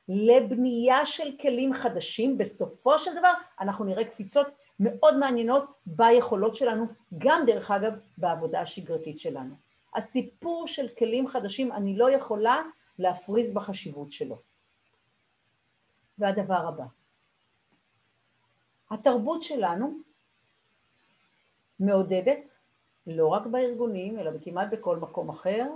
[0.09, 4.47] לבנייה של כלים חדשים, בסופו של דבר אנחנו נראה קפיצות
[4.79, 6.85] מאוד מעניינות ביכולות שלנו,
[7.17, 9.55] גם דרך אגב בעבודה השגרתית שלנו.
[9.95, 12.61] הסיפור של כלים חדשים, אני לא יכולה
[12.99, 14.41] להפריז בחשיבות שלו.
[16.17, 16.85] והדבר הבא,
[18.89, 19.97] התרבות שלנו
[21.79, 22.55] מעודדת,
[23.07, 25.67] לא רק בארגונים, אלא כמעט בכל מקום אחר,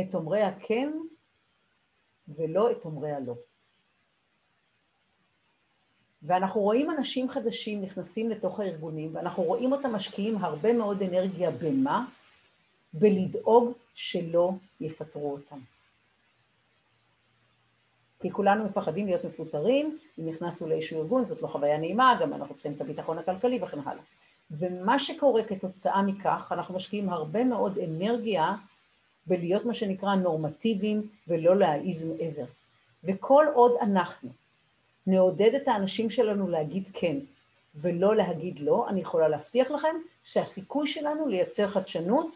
[0.00, 0.92] את אומרי הכן
[2.28, 3.34] ולא את אומרי הלא.
[6.22, 12.06] ואנחנו רואים אנשים חדשים נכנסים לתוך הארגונים, ואנחנו רואים אותם משקיעים הרבה מאוד אנרגיה במה?
[12.92, 15.58] בלדאוג שלא יפטרו אותם.
[18.20, 22.54] כי כולנו מפחדים להיות מפוטרים, אם נכנסנו לאיזשהו ארגון, זאת לא חוויה נעימה, גם אנחנו
[22.54, 24.02] צריכים את הביטחון הכלכלי וכן הלאה.
[24.50, 28.54] ומה שקורה כתוצאה מכך, אנחנו משקיעים הרבה מאוד אנרגיה
[29.26, 32.44] בלהיות מה שנקרא נורמטיביים ולא להעיז מעבר.
[33.04, 34.28] וכל עוד אנחנו
[35.06, 37.16] נעודד את האנשים שלנו להגיד כן
[37.74, 42.26] ולא להגיד לא, אני יכולה להבטיח לכם שהסיכוי שלנו לייצר חדשנות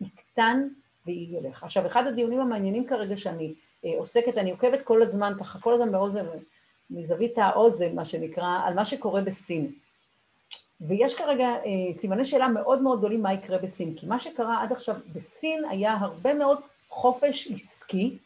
[0.00, 0.68] יקטן
[1.06, 1.64] וילך.
[1.64, 5.92] עכשיו, אחד הדיונים המעניינים כרגע שאני אה, עוסקת, אני עוקבת כל הזמן, ככה כל הזמן
[5.92, 6.26] באוזן,
[6.90, 9.72] מזווית האוזן, מה שנקרא, על מה שקורה בסין.
[10.80, 14.72] ויש כרגע אה, סימני שאלה מאוד מאוד גדולים מה יקרה בסין, כי מה שקרה עד
[14.72, 16.58] עכשיו בסין היה הרבה מאוד
[16.88, 18.18] חופש עסקי,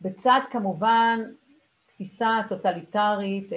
[0.00, 1.20] בצד כמובן
[1.86, 3.52] תפיסה טוטליטרית,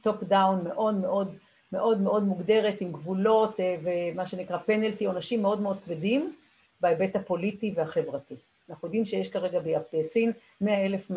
[0.00, 1.34] top אה, down מאוד מאוד
[1.72, 6.34] מאוד מאוד מוגדרת עם גבולות אה, ומה שנקרא פנלטי, עונשים מאוד מאוד כבדים
[6.80, 8.34] בהיבט הפוליטי והחברתי.
[8.70, 9.60] אנחנו יודעים שיש כרגע
[9.92, 11.16] בסין מאה אלף אה,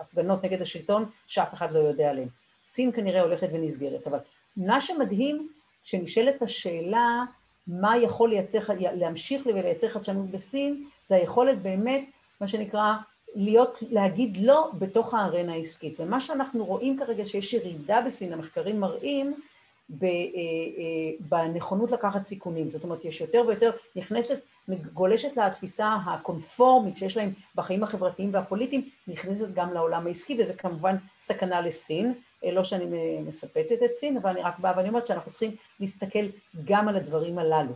[0.00, 2.28] הפגנות נגד השלטון שאף אחד לא יודע עליהן.
[2.72, 4.18] סין כנראה הולכת ונסגרת, אבל
[4.56, 5.48] מה שמדהים,
[5.84, 7.24] כשנשאלת השאלה
[7.66, 12.04] מה יכול לייצר, להמשיך ולייצר חדשנות בסין, זה היכולת באמת,
[12.40, 12.94] מה שנקרא,
[13.34, 16.00] להיות, להגיד לא בתוך הארנה העסקית.
[16.00, 19.34] ומה שאנחנו רואים כרגע שיש ירידה בסין, המחקרים מראים,
[20.02, 22.70] אה, אה, בנכונות לקחת סיכונים.
[22.70, 24.40] זאת אומרת, יש יותר ויותר, נכנסת,
[24.92, 30.96] גולשת לה התפיסה הקונפורמית שיש להם בחיים החברתיים והפוליטיים, נכנסת גם לעולם העסקי, וזה כמובן
[31.18, 32.14] סכנה לסין.
[32.44, 36.26] אה, לא שאני מספצת את סין, אבל אני רק באה ואני אומרת שאנחנו צריכים להסתכל
[36.64, 37.72] גם על הדברים הללו.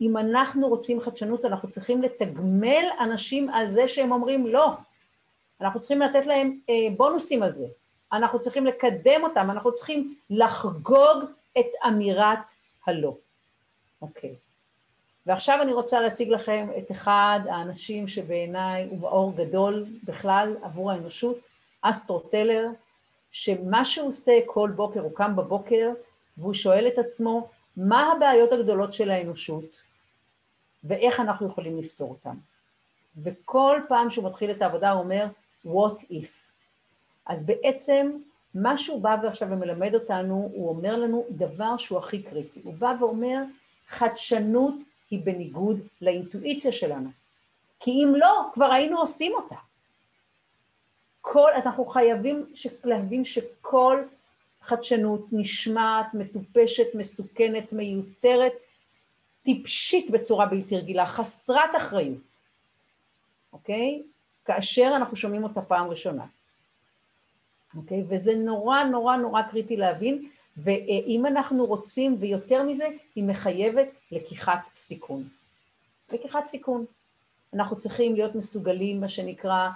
[0.00, 4.72] אם אנחנו רוצים חדשנות, אנחנו צריכים לתגמל אנשים על זה שהם אומרים לא.
[5.60, 7.66] אנחנו צריכים לתת להם אה, בונוסים על זה.
[8.12, 11.24] אנחנו צריכים לקדם אותם, אנחנו צריכים לחגוג
[11.58, 12.38] את אמירת
[12.86, 13.16] הלא.
[14.02, 14.34] אוקיי.
[15.26, 21.38] ועכשיו אני רוצה להציג לכם את אחד האנשים שבעיניי הוא מאור גדול בכלל עבור האנושות,
[21.82, 22.68] אסטרו טלר,
[23.32, 25.90] שמה שהוא עושה כל בוקר, הוא קם בבוקר
[26.38, 29.76] והוא שואל את עצמו, מה הבעיות הגדולות של האנושות
[30.84, 32.36] ואיך אנחנו יכולים לפתור אותן.
[33.16, 35.26] וכל פעם שהוא מתחיל את העבודה הוא אומר,
[35.66, 36.28] what if.
[37.26, 38.12] אז בעצם
[38.54, 42.60] מה שהוא בא ועכשיו ומלמד אותנו, הוא אומר לנו דבר שהוא הכי קריטי.
[42.64, 43.42] הוא בא ואומר,
[43.88, 44.74] חדשנות
[45.10, 47.10] היא בניגוד לאינטואיציה שלנו.
[47.80, 49.56] כי אם לא, כבר היינו עושים אותה.
[51.24, 52.46] כל, אנחנו חייבים
[52.84, 54.02] להבין שכל
[54.62, 58.52] חדשנות נשמעת, מטופשת, מסוכנת, מיותרת,
[59.42, 62.18] טיפשית בצורה בלתי רגילה, חסרת אחריות,
[63.52, 64.02] אוקיי?
[64.44, 66.26] כאשר אנחנו שומעים אותה פעם ראשונה.
[67.76, 68.04] אוקיי?
[68.08, 75.28] וזה נורא נורא נורא קריטי להבין, ואם אנחנו רוצים, ויותר מזה, היא מחייבת לקיחת סיכון.
[76.12, 76.84] לקיחת סיכון.
[77.54, 79.68] אנחנו צריכים להיות מסוגלים, מה שנקרא,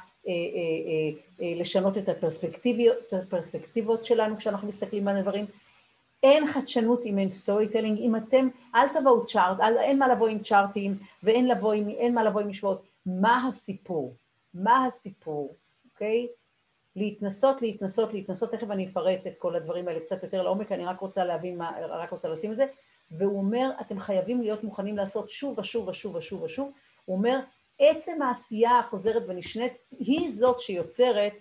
[1.38, 5.46] לשנות את הפרספקטיביות, הפרספקטיבות שלנו כשאנחנו מסתכלים על הדברים.
[6.22, 10.98] אין חדשנות אם אין storytelling, אם אתם, אל תבואו chart, אין מה לבוא עם צ'ארטים
[11.22, 12.82] ואין לבוא עם, מה לבוא עם משוואות.
[13.06, 14.14] מה הסיפור?
[14.54, 15.56] מה הסיפור,
[15.92, 16.26] אוקיי?
[16.96, 21.00] להתנסות, להתנסות, להתנסות, תכף אני אפרט את כל הדברים האלה קצת יותר לעומק, אני רק
[21.00, 22.66] רוצה להבין מה, רק רוצה לשים את זה,
[23.10, 26.70] והוא אומר, אתם חייבים להיות מוכנים לעשות שוב ושוב ושוב ושוב ושוב,
[27.04, 27.38] הוא אומר,
[27.78, 31.32] עצם העשייה החוזרת ונשנית היא זאת שיוצרת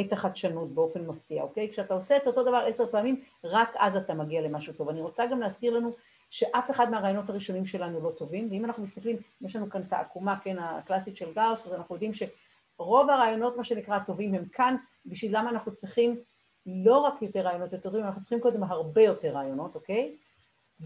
[0.00, 1.68] את החדשנות באופן מפתיע, אוקיי?
[1.68, 4.88] כשאתה עושה את אותו דבר עשר פעמים, רק אז אתה מגיע למשהו טוב.
[4.88, 5.92] אני רוצה גם להזכיר לנו
[6.30, 10.38] שאף אחד מהרעיונות הראשונים שלנו לא טובים, ואם אנחנו מסתכלים, יש לנו כאן את העקומה,
[10.44, 14.76] כן, הקלאסית של גאוס, אז אנחנו יודעים שרוב הרעיונות, מה שנקרא, הטובים הם כאן,
[15.06, 16.20] בשביל למה אנחנו צריכים
[16.66, 20.16] לא רק יותר רעיונות יותר טובים, אנחנו צריכים קודם הרבה יותר רעיונות, אוקיי?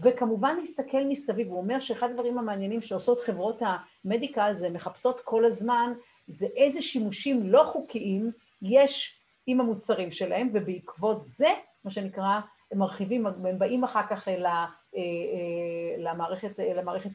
[0.03, 3.61] וכמובן להסתכל מסביב, הוא אומר שאחד הדברים המעניינים שעושות חברות
[4.05, 5.93] המדיקל זה מחפשות כל הזמן,
[6.27, 8.31] זה איזה שימושים לא חוקיים
[8.61, 11.47] יש עם המוצרים שלהם, ובעקבות זה,
[11.83, 12.39] מה שנקרא,
[12.71, 14.49] הם מרחיבים, הם באים אחר כך אל ה,
[14.95, 17.09] אה, אה, למערכת, למערכת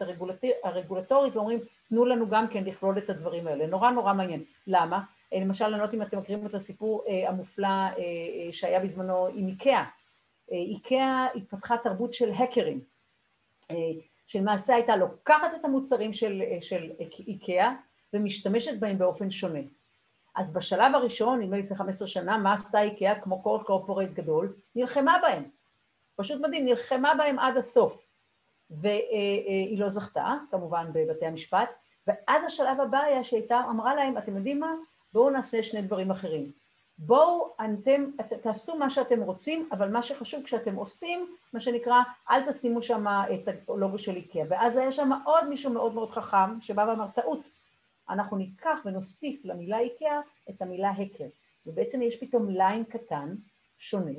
[0.64, 3.66] הרגולטורית ואומרים, תנו לנו גם כן לכלול את הדברים האלה.
[3.66, 4.42] נורא נורא מעניין.
[4.66, 5.00] למה?
[5.32, 7.68] אה, למשל, אני לא יודעת אם אתם מכירים את הסיפור המופלא
[8.50, 9.84] שהיה בזמנו עם איקאה.
[10.52, 12.80] איקאה התפתחה תרבות של האקרים,
[14.26, 16.90] שלמעשה הייתה לוקחת את המוצרים של, של
[17.26, 17.72] איקאה
[18.12, 19.60] ומשתמשת בהם באופן שונה.
[20.34, 24.54] אז בשלב הראשון, נדמה לי לפני 15 שנה, מה עשתה איקאה כמו כל קורפורט גדול?
[24.74, 25.42] נלחמה בהם.
[26.16, 28.06] פשוט מדהים, נלחמה בהם עד הסוף.
[28.70, 31.70] והיא לא זכתה, כמובן, בבתי המשפט,
[32.06, 34.72] ואז השלב הבא היה שהייתה, אמרה להם, אתם יודעים מה?
[35.12, 36.52] בואו נעשה שני דברים אחרים.
[37.06, 38.04] בואו, אתם,
[38.42, 43.68] תעשו מה שאתם רוצים, אבל מה שחשוב כשאתם עושים, מה שנקרא, אל תשימו שם את
[43.68, 44.44] הלוגו של איקאה.
[44.48, 47.40] ואז היה שם עוד מישהו מאוד מאוד חכם, שבא ואמר, טעות,
[48.08, 51.26] אנחנו ניקח ונוסיף למילה איקאה את המילה הקר.
[51.66, 53.34] ובעצם יש פתאום ליין קטן,
[53.78, 54.18] שונה,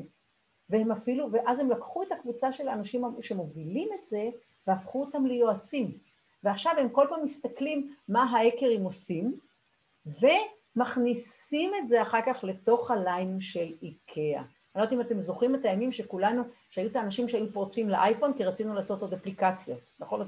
[0.69, 4.29] והם אפילו, ואז הם לקחו את הקבוצה של האנשים שמובילים את זה,
[4.67, 5.97] והפכו אותם ליועצים.
[6.43, 9.39] ועכשיו הם כל פעם מסתכלים מה האקרים עושים,
[10.75, 14.41] ומכניסים את זה אחר כך לתוך הליין של איקאה.
[14.75, 18.33] אני לא יודעת אם אתם זוכרים את הימים שכולנו, שהיו את האנשים שהיו פורצים לאייפון,
[18.33, 20.21] כי רצינו לעשות עוד אפליקציות, נכון?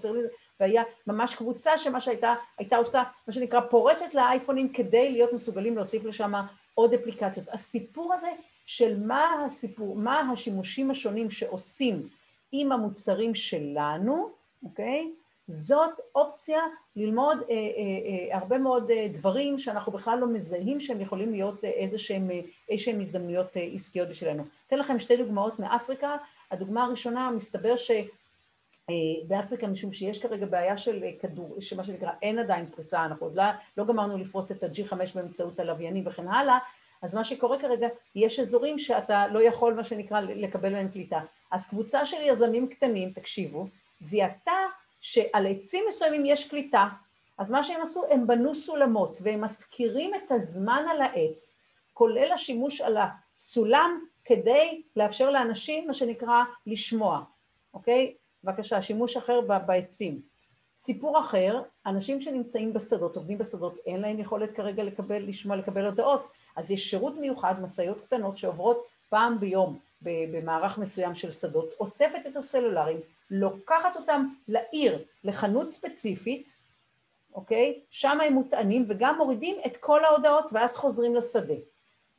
[0.59, 6.05] והיה ממש קבוצה שמה שהייתה, הייתה עושה, מה שנקרא, פורצת לאייפונים כדי להיות מסוגלים להוסיף
[6.05, 6.33] לשם
[6.73, 7.47] עוד אפליקציות.
[7.51, 8.27] הסיפור הזה
[8.65, 12.07] של מה הסיפור, מה השימושים השונים שעושים
[12.51, 14.29] עם המוצרים שלנו,
[14.63, 15.11] אוקיי?
[15.47, 16.59] זאת אופציה
[16.95, 17.59] ללמוד אה, אה,
[18.31, 22.29] אה, הרבה מאוד דברים שאנחנו בכלל לא מזהים שהם יכולים להיות איזה שהם,
[22.99, 24.43] הזדמנויות עסקיות בשבילנו.
[24.67, 26.17] אתן לכם שתי דוגמאות מאפריקה.
[26.51, 32.65] הדוגמה הראשונה, מסתבר שבאפריקה, אה, משום שיש כרגע בעיה של כדור, שמה שנקרא, אין עדיין
[32.65, 33.43] פריסה, אנחנו עוד לא,
[33.77, 36.57] לא גמרנו לפרוס את ה-G5 באמצעות הלוויינים וכן הלאה,
[37.01, 41.19] אז מה שקורה כרגע, יש אזורים שאתה לא יכול, מה שנקרא, לקבל מהם קליטה.
[41.51, 43.67] אז קבוצה של יזמים קטנים, תקשיבו,
[43.99, 44.51] זיהתה
[45.07, 46.87] שעל עצים מסוימים יש קליטה,
[47.37, 51.57] אז מה שהם עשו, הם בנו סולמות, והם מזכירים את הזמן על העץ,
[51.93, 57.23] כולל השימוש על הסולם, כדי לאפשר לאנשים, מה שנקרא, לשמוע,
[57.73, 58.13] אוקיי?
[58.43, 60.21] בבקשה, שימוש אחר בעצים.
[60.77, 66.27] סיפור אחר, אנשים שנמצאים בשדות, עובדים בשדות, אין להם יכולת כרגע לקבל, לשמוע, לקבל הודעות,
[66.55, 72.35] אז יש שירות מיוחד, משאיות קטנות שעוברות פעם ביום במערך מסוים של שדות, אוספת את
[72.35, 72.99] הסלולרים,
[73.29, 76.53] לוקחת אותם לעיר, לחנות ספציפית,
[77.33, 77.79] אוקיי?
[77.89, 81.55] שם הם מוטענים וגם מורידים את כל ההודעות ואז חוזרים לשדה.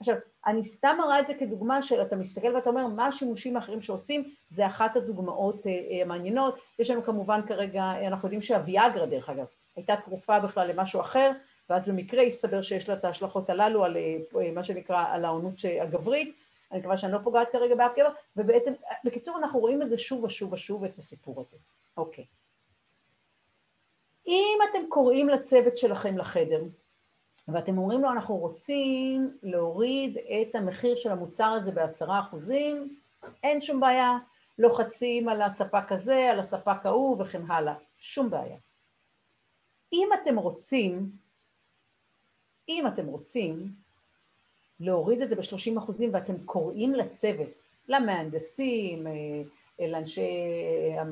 [0.01, 3.81] עכשיו, אני סתם מראה את זה כדוגמה של, אתה מסתכל ואתה אומר, מה השימושים האחרים
[3.81, 6.55] שעושים, זה אחת הדוגמאות אה, המעניינות.
[6.55, 9.45] אה, יש לנו כמובן כרגע, אנחנו יודעים שהוויאגרה, דרך אגב,
[9.77, 11.31] הייתה תרופה בכלל למשהו אחר,
[11.71, 16.37] ואז במקרה הסתבר שיש לה את ההשלכות הללו על אה, מה שנקרא, על העונות הגברית,
[16.73, 18.73] אני מקווה שאני לא פוגעת כרגע באף גבר, ובעצם,
[19.05, 21.57] בקיצור, אנחנו רואים את זה שוב ושוב ושוב, את הסיפור הזה.
[21.97, 22.25] אוקיי.
[24.27, 26.63] אם אתם קוראים לצוות שלכם לחדר,
[27.49, 32.97] ואתם אומרים לו, אנחנו רוצים להוריד את המחיר של המוצר הזה בעשרה אחוזים,
[33.43, 34.19] אין שום בעיה,
[34.59, 38.57] לוחצים על הספק הזה, על הספק ההוא וכן הלאה, שום בעיה.
[39.93, 41.11] אם אתם רוצים,
[42.69, 43.73] אם אתם רוצים
[44.81, 47.49] להוריד את זה ב-30 אחוזים ואתם קוראים לצוות,
[47.89, 49.13] למהנדסים, אה,
[49.87, 50.31] לאנשי,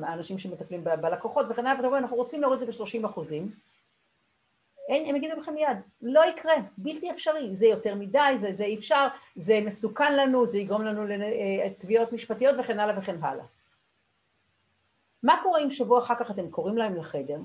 [0.03, 3.51] האנשים שמטפלים בלקוחות וכן הלאה, ואתם אומרים, אנחנו רוצים להוריד את זה ב-30 אחוזים,
[4.89, 9.07] הם יגידו לכם מיד, לא יקרה, בלתי אפשרי, זה יותר מדי, זה, זה אי אפשר,
[9.35, 11.05] זה מסוכן לנו, זה יגרום לנו
[11.65, 13.45] לתביעות משפטיות וכן הלאה וכן הלאה.
[15.23, 17.39] מה קורה אם שבוע אחר כך אתם קוראים להם לחדר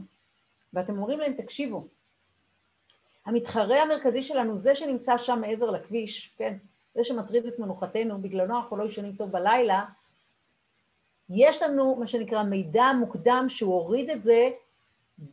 [0.73, 1.87] ואתם אומרים להם, תקשיבו,
[3.31, 6.57] המתחרה המרכזי שלנו, זה שנמצא שם מעבר לכביש, כן,
[6.95, 9.85] זה שמטריד את מנוחתנו, בגללו אנחנו לא ישנים טוב בלילה,
[11.31, 14.51] יש לנו מה שנקרא מידע מוקדם שהוא הוריד את זה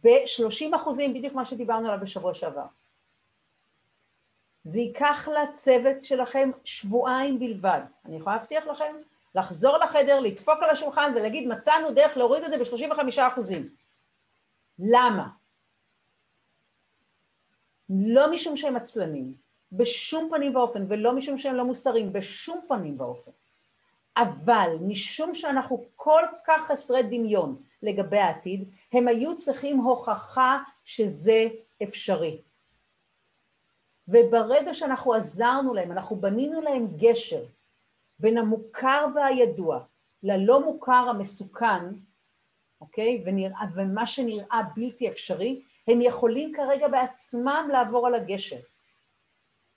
[0.03, 2.65] ב-30 אחוזים, בדיוק מה שדיברנו עליו בשבוע שעבר.
[4.63, 7.81] זה ייקח לצוות שלכם שבועיים בלבד.
[8.05, 8.95] אני יכולה להבטיח לכם
[9.35, 13.69] לחזור לחדר, לדפוק על השולחן ולהגיד מצאנו דרך להוריד את זה ב-35 אחוזים.
[14.79, 15.27] למה?
[17.89, 19.33] לא משום שהם עצלנים,
[19.71, 23.31] בשום פנים ואופן, ולא משום שהם לא מוסריים, בשום פנים ואופן.
[24.17, 31.47] אבל משום שאנחנו כל כך חסרי דמיון לגבי העתיד, הם היו צריכים הוכחה שזה
[31.83, 32.41] אפשרי.
[34.07, 37.45] וברגע שאנחנו עזרנו להם, אנחנו בנינו להם גשר
[38.19, 39.79] בין המוכר והידוע
[40.23, 41.83] ללא מוכר המסוכן,
[42.81, 43.21] אוקיי?
[43.25, 48.59] ונראה, ומה שנראה בלתי אפשרי, הם יכולים כרגע בעצמם לעבור על הגשר.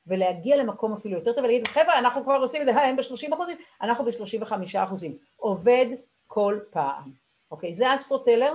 [0.06, 3.56] ולהגיע למקום אפילו יותר טוב ולהגיד, חבר'ה, אנחנו כבר עושים את זה, הם ב-30 אחוזים,
[3.82, 5.18] אנחנו ב-35 אחוזים.
[5.36, 5.86] עובד
[6.26, 7.12] כל פעם.
[7.50, 8.52] אוקיי, זה אסטרוטלר.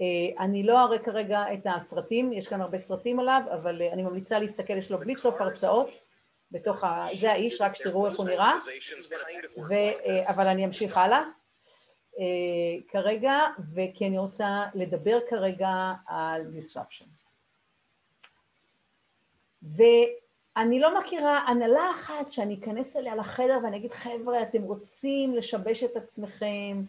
[0.00, 4.02] אה, אני לא אראה כרגע את הסרטים, יש כאן הרבה סרטים עליו, אבל אה, אני
[4.02, 5.88] ממליצה להסתכל, יש לו בלי סוף הרצאות.
[6.50, 7.06] בתוך ה...
[7.14, 8.52] זה האיש, רק שתראו איך הוא נראה.
[9.68, 9.72] ו...
[9.74, 11.22] אה, אבל אני אמשיך הלאה.
[12.88, 13.38] כרגע,
[13.74, 17.06] וכי אני רוצה לדבר כרגע על disruption.
[20.56, 25.84] אני לא מכירה הנהלה אחת שאני אכנס אליה לחדר ואני אגיד, חבר'ה, אתם רוצים לשבש
[25.84, 26.82] את עצמכם,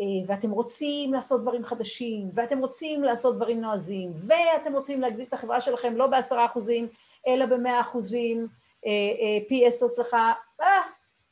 [0.00, 5.34] אה, ואתם רוצים לעשות דברים חדשים, ואתם רוצים לעשות דברים נועזים, ואתם רוצים להגדיל את
[5.34, 6.88] החברה שלכם לא בעשרה אחוזים,
[7.26, 8.48] אלא במאה אחוזים,
[8.86, 10.82] אה, אה, פי עשר, סליחה, אה,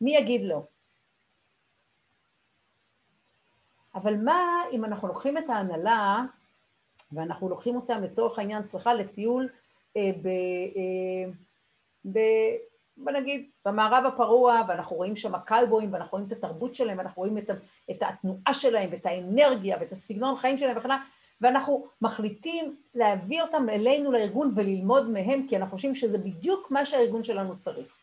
[0.00, 0.62] מי יגיד לא?
[3.96, 6.22] אבל מה אם אנחנו לוקחים את ההנהלה,
[7.12, 9.48] ואנחנו לוקחים אותם לצורך העניין, סליחה, לטיול
[9.96, 10.28] ב...
[12.12, 12.18] ב...
[12.96, 17.38] בוא נגיד, במערב הפרוע, ואנחנו רואים שם קלבויים, ואנחנו רואים את התרבות שלהם, ואנחנו רואים
[17.38, 17.50] את,
[17.90, 21.02] את התנועה שלהם, ואת האנרגיה, ואת הסגנון חיים שלהם וכן הלאה,
[21.40, 27.22] ואנחנו מחליטים להביא אותם אלינו לארגון וללמוד מהם, כי אנחנו חושבים שזה בדיוק מה שהארגון
[27.22, 27.96] שלנו צריך.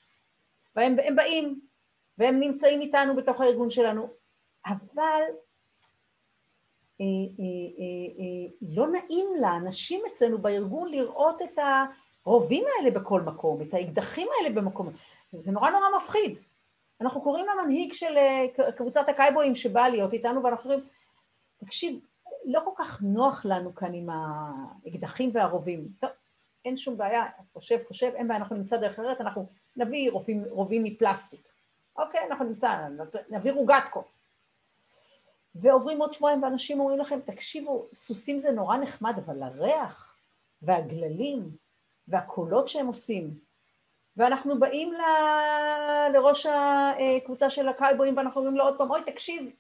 [0.76, 1.60] והם באים,
[2.18, 4.10] והם נמצאים איתנו בתוך הארגון שלנו,
[4.66, 5.53] אבל אה, אה, אה, אה,
[8.62, 11.60] לא נעים לאנשים אצלנו בארגון לראות את.
[12.26, 14.90] הרובים האלה בכל מקום, את האקדחים האלה במקום,
[15.30, 16.38] זה, זה נורא נורא מפחיד.
[17.02, 20.88] אנחנו קוראים למנהיג של אה, קבוצת הקייבויים שבא להיות איתנו, ואנחנו אומרים,
[21.58, 22.00] תקשיב,
[22.46, 25.88] לא כל כך נוח לנו כאן עם האקדחים והרובים.
[26.00, 26.10] טוב,
[26.66, 29.46] אין שום בעיה, חושב, חושב, אין בעיה, אנחנו נמצא דרך אחרת, אנחנו
[29.78, 31.48] נביא רובים, רובים מפלסטיק.
[31.98, 32.88] אוקיי, אנחנו נמצא,
[33.30, 34.04] נביא רוגטקו.
[35.56, 40.16] ועוברים עוד שבועיים ואנשים אומרים לכם, תקשיבו, סוסים זה נורא נחמד, אבל הריח
[40.62, 41.50] והגללים
[42.08, 43.40] והקולות שהם עושים.
[44.18, 45.02] ואנחנו באים ל...
[46.14, 49.52] לראש הקבוצה של הקייבויים ואנחנו אומרים לו עוד פעם, אוי תקשיב,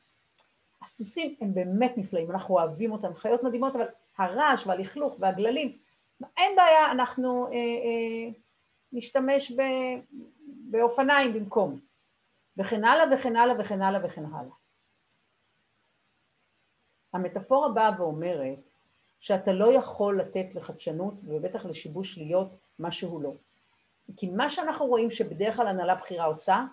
[0.83, 3.85] הסוסים הם באמת נפלאים, אנחנו אוהבים אותם, חיות מדהימות, אבל
[4.17, 5.77] הרעש והלכלוך והגללים,
[6.37, 8.31] אין בעיה, אנחנו אה, אה,
[8.93, 9.61] נשתמש ב,
[10.41, 11.79] באופניים במקום,
[12.57, 14.62] וכן הלאה וכן הלאה וכן הלאה וכן הלאה.
[17.13, 18.59] המטאפורה באה ואומרת
[19.19, 23.33] שאתה לא יכול לתת לחדשנות ובטח לשיבוש להיות מה שהוא לא.
[24.17, 26.63] כי מה שאנחנו רואים שבדרך כלל הנהלה בכירה עושה,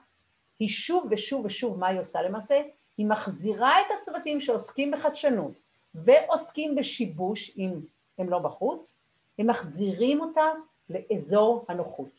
[0.59, 2.63] היא שוב ושוב ושוב מה היא עושה למעשה?
[2.99, 5.53] היא מחזירה את הצוותים שעוסקים בחדשנות
[5.95, 7.81] ועוסקים בשיבוש, אם
[8.19, 8.97] הם לא בחוץ,
[9.39, 10.57] הם מחזירים אותם
[10.91, 12.11] לאזור הנוחות.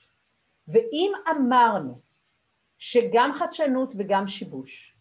[0.68, 2.00] ואם אמרנו
[2.78, 4.96] שגם חדשנות וגם שיבוש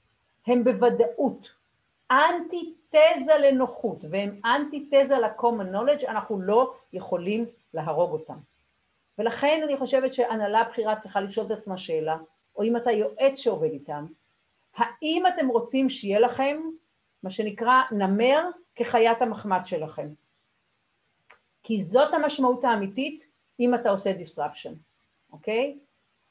[0.47, 1.49] הם בוודאות
[2.95, 8.37] אנטי-תזה לנוחות והם אנטי-תזה ל-common knowledge, אנחנו לא יכולים להרוג אותם.
[9.19, 12.17] ולכן אני חושבת שהנהלה בכירה צריכה לשאול את עצמה שאלה,
[12.57, 14.07] או אם אתה יועץ שעובד איתם,
[14.77, 16.61] האם אתם רוצים שיהיה לכם
[17.23, 20.09] מה שנקרא נמר כחיית המחמד שלכם?
[21.63, 23.27] כי זאת המשמעות האמיתית
[23.61, 24.73] אם אתה עושה disruption,
[25.33, 25.79] אוקיי?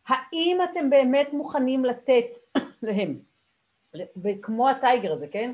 [0.07, 2.26] האם אתם באמת מוכנים לתת
[2.84, 3.20] להם,
[4.24, 5.51] וכמו הטייגר הזה, כן?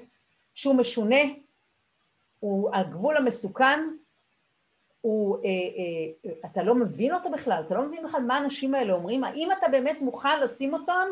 [0.55, 1.21] שהוא משונה,
[2.39, 3.79] הוא על גבול המסוכן,
[5.01, 5.49] הוא, אה,
[6.29, 9.49] אה, אתה לא מבין אותו בכלל, אתה לא מבין בכלל מה האנשים האלה אומרים, האם
[9.59, 11.07] אתה באמת מוכן לשים אותם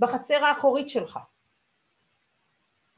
[0.00, 1.18] בחצר האחורית שלך?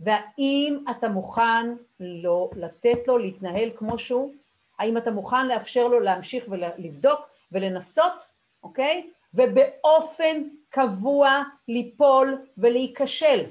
[0.01, 4.35] והאם אתה מוכן לא לתת לו להתנהל כמו שהוא?
[4.79, 7.21] האם אתה מוכן לאפשר לו להמשיך ולבדוק
[7.53, 8.23] ולנסות,
[8.63, 9.11] אוקיי?
[9.35, 13.45] ובאופן קבוע ליפול ולהיכשל.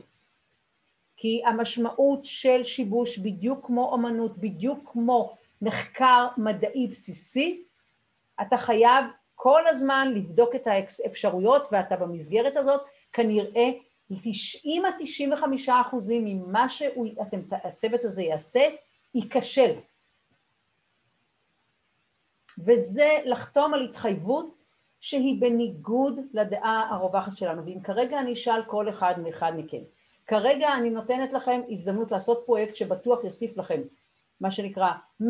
[1.17, 7.63] כי המשמעות של שיבוש בדיוק כמו אומנות, בדיוק כמו מחקר מדעי בסיסי,
[8.41, 9.05] אתה חייב
[9.35, 12.81] כל הזמן לבדוק את האפשרויות ואתה במסגרת הזאת
[13.13, 13.69] כנראה
[14.09, 18.61] 90 עד 95 אחוזים ממה שהצוות הזה יעשה
[19.15, 19.71] ייכשל.
[22.59, 24.57] וזה לחתום על התחייבות
[24.99, 27.65] שהיא בניגוד לדעה הרווחת שלנו.
[27.65, 29.81] ואם כרגע אני אשאל כל אחד מאחד מכם,
[30.27, 33.81] כרגע אני נותנת לכם הזדמנות לעשות פרויקט שבטוח יוסיף לכם
[34.41, 34.91] מה שנקרא
[35.23, 35.25] 100%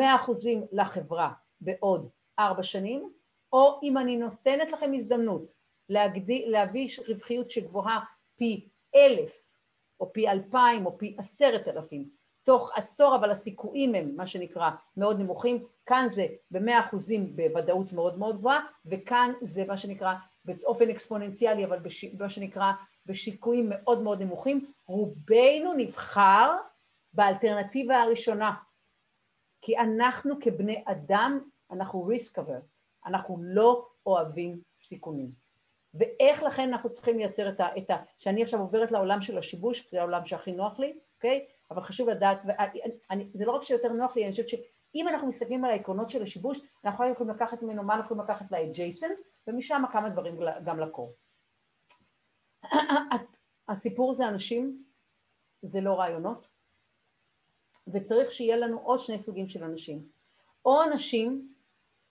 [0.71, 1.31] לחברה
[1.61, 3.09] בעוד ארבע שנים,
[3.53, 5.51] או אם אני נותנת לכם הזדמנות
[5.89, 7.99] להגדי, להביא רווחיות שגבוהה
[8.35, 9.55] פי אלף,
[9.99, 12.09] או פי אלפיים, או פי עשרת אלפים,
[12.43, 18.17] תוך עשור, אבל הסיכויים הם מה שנקרא מאוד נמוכים, כאן זה במאה אחוזים בוודאות מאוד
[18.17, 20.13] מאוד גבוהה, וכאן זה מה שנקרא
[20.47, 22.71] באופן אקספוננציאלי, אבל בש, מה שנקרא
[23.05, 26.51] בשיקויים מאוד מאוד נמוכים, רובנו נבחר
[27.13, 28.53] באלטרנטיבה הראשונה,
[29.61, 31.39] כי אנחנו כבני אדם,
[31.71, 32.61] אנחנו risk cover,
[33.05, 35.31] אנחנו לא אוהבים סיכונים.
[35.93, 37.67] ואיך לכן אנחנו צריכים לייצר את ה...
[37.77, 41.45] את ה שאני עכשיו עוברת לעולם של השיבוש, זה העולם שהכי נוח לי, אוקיי?
[41.71, 45.65] אבל חשוב לדעת, ואני, זה לא רק שיותר נוח לי, אני חושבת שאם אנחנו מסתכלים
[45.65, 50.09] על העקרונות של השיבוש, אנחנו יכולים לקחת ממנו מה אנחנו יכולים לקחת ל-adjacent, ומשם כמה
[50.09, 51.15] דברים גם לקור.
[53.67, 54.83] הסיפור זה אנשים,
[55.61, 56.47] זה לא רעיונות,
[57.87, 60.07] וצריך שיהיה לנו עוד שני סוגים של אנשים.
[60.65, 61.53] או אנשים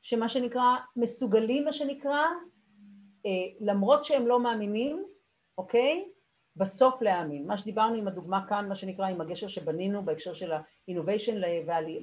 [0.02, 2.22] שמה שנקרא, מסוגלים מה שנקרא,
[3.26, 3.30] אה,
[3.60, 5.06] למרות שהם לא מאמינים,
[5.58, 6.08] אוקיי?
[6.56, 7.46] בסוף להאמין.
[7.46, 11.34] מה שדיברנו עם הדוגמה כאן, מה שנקרא עם הגשר שבנינו בהקשר של ה-innovation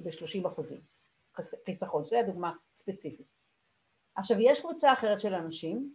[0.03, 0.81] ב-30 אחוזים.
[1.65, 3.32] חיסכון, זו הדוגמה ספציפית.
[4.15, 5.93] עכשיו, יש קבוצה אחרת של אנשים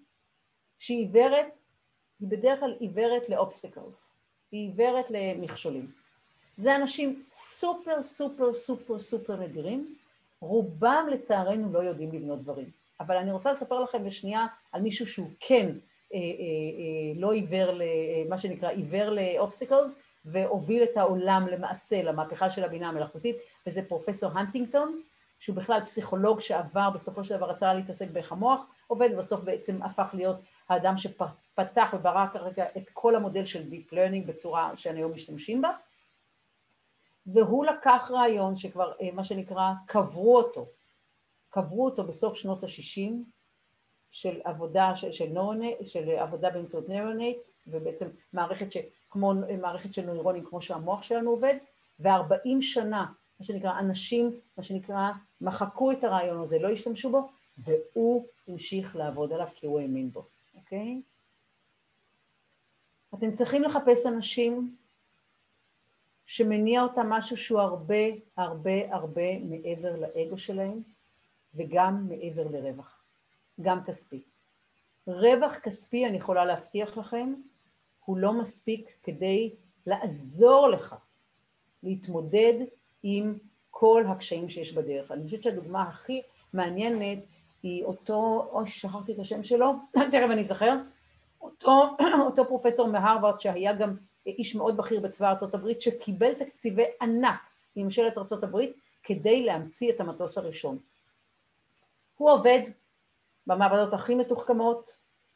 [0.79, 1.59] שהיא עיוורת,
[2.21, 4.13] היא בדרך כלל עיוורת ל obstacles,
[4.53, 5.91] היא עיוורת למכשולים.
[6.57, 9.95] זה אנשים סופר סופר סופר סופר נדירים,
[10.41, 12.71] רובם לצערנו לא יודעים לבנות דברים.
[13.01, 15.67] אבל אני רוצה לספר לכם בשנייה על מישהו שהוא כן
[16.15, 17.81] אה, אה, אה, לא עיוור,
[18.29, 24.31] מה שנקרא עיוור ל obstacles, והוביל את העולם למעשה למהפכה של הבינה המלאכותית, וזה פרופסור
[24.35, 25.03] הנטינגטון,
[25.39, 30.11] שהוא בכלל פסיכולוג שעבר, בסופו של דבר רצה להתעסק באיך המוח עובד, ובסוף בעצם הפך
[30.13, 35.71] להיות האדם שפתח וברא כרגע את כל המודל של Deep Learning בצורה שהיום משתמשים בה.
[37.27, 40.69] והוא לקח רעיון שכבר, מה שנקרא, קברו אותו,
[41.49, 43.13] קברו אותו בסוף שנות ה-60,
[44.11, 47.37] של עבודה של, של, נורונט, של עבודה באמצעות נוירונט,
[47.67, 48.77] ובעצם מערכת ש,
[49.11, 51.55] כמו מערכת של נוירונים כמו שהמוח שלנו עובד,
[51.99, 53.07] וארבעים שנה,
[53.41, 55.11] מה שנקרא, אנשים, מה שנקרא,
[55.41, 57.29] מחקו את הרעיון הזה, לא השתמשו בו,
[57.59, 61.03] והוא המשיך לעבוד עליו כי הוא האמין בו, אוקיי?
[63.15, 64.77] אתם צריכים לחפש אנשים
[66.27, 68.05] שמניע אותם משהו שהוא הרבה
[68.37, 70.83] הרבה הרבה מעבר לאגו שלהם
[71.55, 73.03] וגם מעבר לרווח.
[73.61, 74.23] גם כספי.
[75.07, 77.35] רווח כספי, אני יכולה להבטיח לכם,
[78.05, 79.55] הוא לא מספיק כדי
[79.87, 80.95] לעזור לך
[81.83, 82.55] להתמודד
[83.03, 83.39] עם
[83.71, 85.13] כל הקשיים שיש בדרך.
[85.13, 86.23] אני חושבת שהדוגמה הכי
[86.53, 87.19] מעניינת
[87.63, 89.73] היא אותו, אוי, שכחתי את השם שלו,
[90.13, 90.77] תכף אני אזכר,
[91.41, 91.97] אותו,
[92.27, 93.97] אותו פרופסור מהרווארד שהיה גם
[94.27, 97.41] איש מאוד בכיר בצבא ארה"ב שקיבל תקציבי ענק
[97.77, 98.59] מממשלת ארה"ב
[99.03, 100.79] כדי להמציא את המטוס הראשון.
[102.17, 102.61] הוא עובד
[103.47, 104.91] במעבדות הכי מתוחכמות,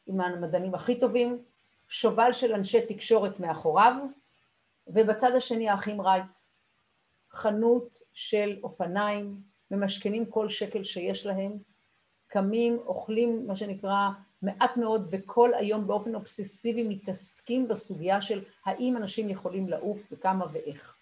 [0.07, 1.43] עם המדענים הכי טובים,
[1.87, 3.93] שובל של אנשי תקשורת מאחוריו,
[4.87, 6.37] ובצד השני האחים רייט,
[7.33, 11.57] חנות של אופניים, ממשכנים כל שקל שיש להם,
[12.27, 14.09] קמים, אוכלים מה שנקרא
[14.41, 20.95] מעט מאוד וכל היום באופן אובססיבי מתעסקים בסוגיה של האם אנשים יכולים לעוף וכמה ואיך.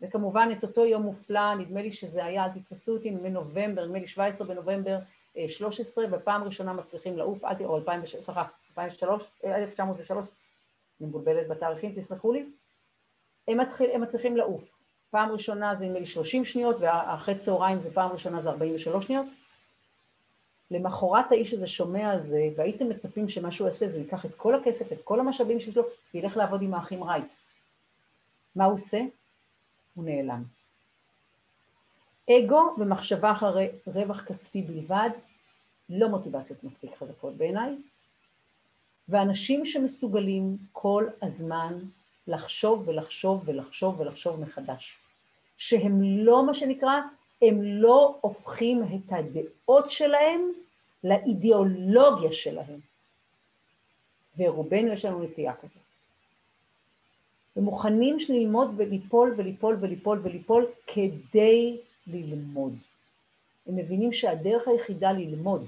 [0.00, 4.06] וכמובן את אותו יום מופלא, נדמה לי שזה היה, אל תתפסו אותי, מנובמבר, נדמה לי
[4.06, 4.98] 17 בנובמבר
[5.46, 10.26] 13, בפעם ראשונה מצליחים לעוף, אל תראו, 2006, סליחה, 2003, 1903,
[11.00, 12.46] אני מבולבלת בתאריכים, תסלחו לי,
[13.48, 14.78] הם, מתחיל, הם מצליחים לעוף.
[15.10, 19.26] פעם ראשונה זה נדמה לי 30 שניות, ואחרי צהריים זה פעם ראשונה זה 43 שניות.
[20.70, 24.54] למחרת האיש הזה שומע על זה, והייתם מצפים שמה שהוא יעשה זה ייקח את כל
[24.54, 25.82] הכסף, את כל המשאבים שיש לו,
[26.14, 27.24] וילך לעבוד עם האחים רייט.
[28.56, 29.00] מה הוא עושה?
[29.94, 30.44] הוא נעלם.
[32.30, 35.10] אגו ומחשבה אחרי רווח כספי בלבד,
[35.88, 37.76] לא מוטיבציות מספיק חזקות בעיניי,
[39.08, 41.78] ואנשים שמסוגלים כל הזמן
[42.28, 44.98] לחשוב ולחשוב ולחשוב ולחשוב מחדש,
[45.56, 47.00] שהם לא מה שנקרא,
[47.42, 50.40] הם לא הופכים את הדעות שלהם
[51.04, 52.80] לאידיאולוגיה שלהם.
[54.38, 55.82] ורובנו יש לנו נטייה כזאת.
[57.56, 62.76] ומוכנים ללמוד וליפול וליפול וליפול וליפול כדי ללמוד.
[63.66, 65.66] הם מבינים שהדרך היחידה ללמוד,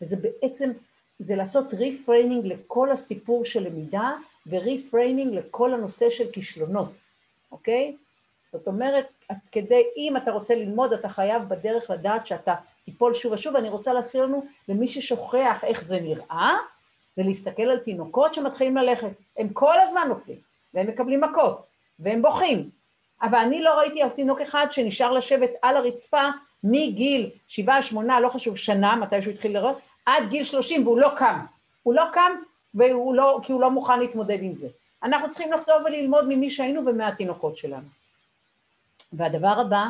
[0.00, 0.70] וזה בעצם,
[1.18, 4.10] זה לעשות reframing לכל הסיפור של למידה
[4.46, 6.92] ו reframing לכל הנושא של כישלונות,
[7.52, 7.96] אוקיי?
[8.52, 13.32] זאת אומרת, את כדי, אם אתה רוצה ללמוד, אתה חייב בדרך לדעת שאתה תיפול שוב
[13.32, 16.56] ושוב, ואני רוצה להזכיר לנו, למי ששוכח איך זה נראה,
[17.18, 19.10] ולהסתכל על תינוקות שמתחילים ללכת.
[19.36, 20.38] הם כל הזמן נופלים,
[20.74, 21.62] והם מקבלים מכות,
[21.98, 22.70] והם בוכים.
[23.22, 26.22] אבל אני לא ראיתי תינוק אחד שנשאר לשבת על הרצפה
[26.64, 31.10] מגיל שבעה, שמונה, לא חשוב, שנה, מתי שהוא התחיל לראות, עד גיל שלושים, והוא לא
[31.16, 31.40] קם.
[31.82, 32.32] הוא לא קם,
[32.74, 34.68] והוא לא, כי הוא לא מוכן להתמודד עם זה.
[35.02, 37.88] אנחנו צריכים לחזור וללמוד ממי שהיינו ומהתינוקות שלנו.
[39.12, 39.86] והדבר הבא,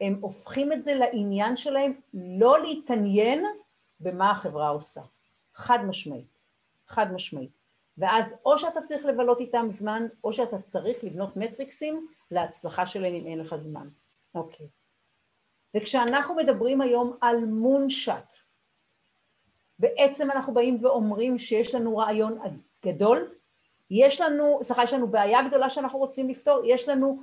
[0.00, 3.44] הם הופכים את זה לעניין שלהם לא להתעניין
[4.00, 5.00] במה החברה עושה.
[5.54, 6.38] חד משמעית.
[6.88, 7.50] חד משמעית.
[7.98, 13.26] ואז או שאתה צריך לבלות איתם זמן, או שאתה צריך לבנות מטריקסים להצלחה שלהם אם
[13.26, 13.88] אין לך זמן.
[14.34, 14.66] אוקיי.
[15.76, 18.34] וכשאנחנו מדברים היום על מונשט,
[19.78, 22.38] בעצם אנחנו באים ואומרים שיש לנו רעיון
[22.84, 23.34] גדול,
[23.90, 27.22] יש לנו, סליחה, יש לנו בעיה גדולה שאנחנו רוצים לפתור, יש לנו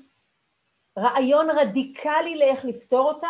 [0.99, 3.27] רעיון רדיקלי לאיך לפתור אותה,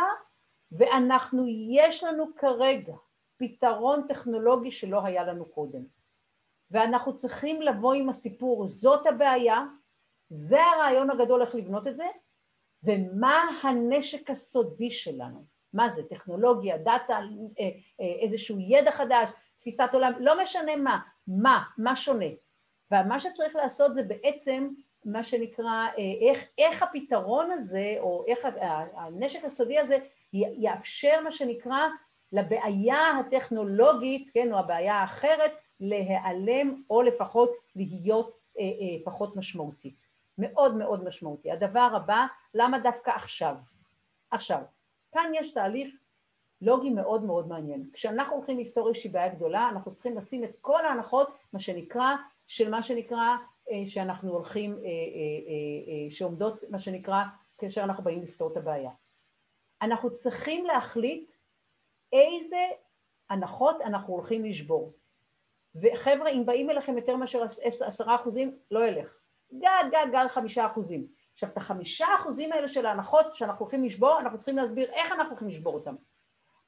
[0.72, 2.94] ואנחנו, יש לנו כרגע
[3.38, 5.84] פתרון טכנולוגי שלא היה לנו קודם.
[6.72, 9.66] ואנחנו צריכים לבוא עם הסיפור, זאת הבעיה,
[10.30, 12.06] זה הרעיון הגדול איך לבנות את זה,
[12.84, 15.46] ומה הנשק הסודי שלנו.
[15.74, 17.20] מה זה, טכנולוגיה, דאטה,
[17.60, 17.70] אה,
[18.02, 22.26] אה, איזשהו ידע חדש, תפיסת עולם, לא משנה מה, מה, מה שונה.
[22.92, 24.70] ומה שצריך לעשות זה בעצם
[25.06, 28.40] מה שנקרא, אה, איך, איך הפתרון הזה, או איך
[28.96, 29.98] הנשק הסודי הזה
[30.34, 31.88] יאפשר מה שנקרא
[32.32, 39.96] לבעיה הטכנולוגית, כן, או הבעיה האחרת, להיעלם או לפחות להיות אה, אה, פחות משמעותית.
[40.38, 41.52] מאוד מאוד משמעותי.
[41.52, 43.56] הדבר הבא, למה דווקא עכשיו?
[44.32, 44.62] עכשיו,
[45.12, 45.97] כאן יש תהליך
[46.62, 47.89] לוגי מאוד מאוד מעניין.
[47.93, 52.16] כשאנחנו הולכים לפתור איזושהי בעיה גדולה, אנחנו צריכים לשים את כל ההנחות, מה שנקרא,
[52.47, 53.36] של מה שנקרא,
[53.72, 57.24] אה, שאנחנו הולכים, אה, אה, שעומדות, מה שנקרא,
[57.57, 58.91] כאשר אנחנו באים לפתור את הבעיה.
[59.82, 61.32] אנחנו צריכים להחליט
[62.14, 62.66] איזה
[63.30, 64.93] הנחות אנחנו הולכים לשבור.
[65.76, 69.18] וחבר'ה, אם באים אליכם יותר מאשר עשרה אחוזים, לא ילך.
[69.53, 71.07] גג, גג, גג חמישה אחוזים.
[71.34, 75.30] עכשיו, את החמישה אחוזים האלה של ההנחות שאנחנו הולכים לשבור, אנחנו צריכים להסביר איך אנחנו
[75.30, 75.96] הולכים לשבור אותם.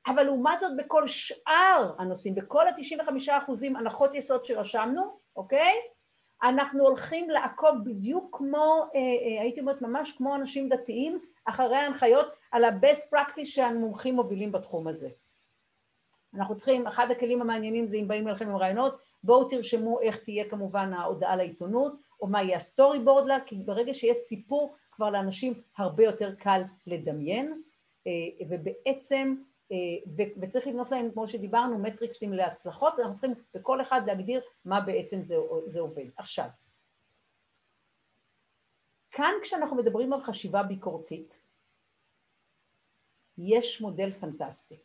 [0.07, 5.73] אבל לעומת זאת, בכל שאר הנושאים, בכל ה-95 אחוזים הנחות יסוד שרשמנו, אוקיי?
[6.43, 12.27] אנחנו הולכים לעקוב בדיוק כמו, אה, אה, הייתי אומרת ממש כמו אנשים דתיים, אחרי ההנחיות
[12.51, 15.09] על ה-best practice שהמומחים מובילים בתחום הזה.
[16.35, 20.49] אנחנו צריכים, אחד הכלים המעניינים זה אם באים אליכם עם רעיונות, בואו תרשמו איך תהיה
[20.49, 21.93] כמובן ההודעה לעיתונות,
[22.23, 26.61] או מה יהיה ה storyboard שלה, כי ברגע שיש סיפור כבר לאנשים הרבה יותר קל
[26.87, 27.61] לדמיין,
[28.07, 28.11] אה,
[28.49, 29.35] ובעצם,
[29.71, 29.77] אה,
[30.41, 35.35] וצריך לבנות להם, כמו שדיברנו, מטריקסים להצלחות, אנחנו צריכים בכל אחד להגדיר מה בעצם זה,
[35.65, 36.05] זה עובד.
[36.17, 36.47] עכשיו,
[39.11, 41.39] כאן כשאנחנו מדברים על חשיבה ביקורתית,
[43.37, 44.77] יש מודל פנטסטי.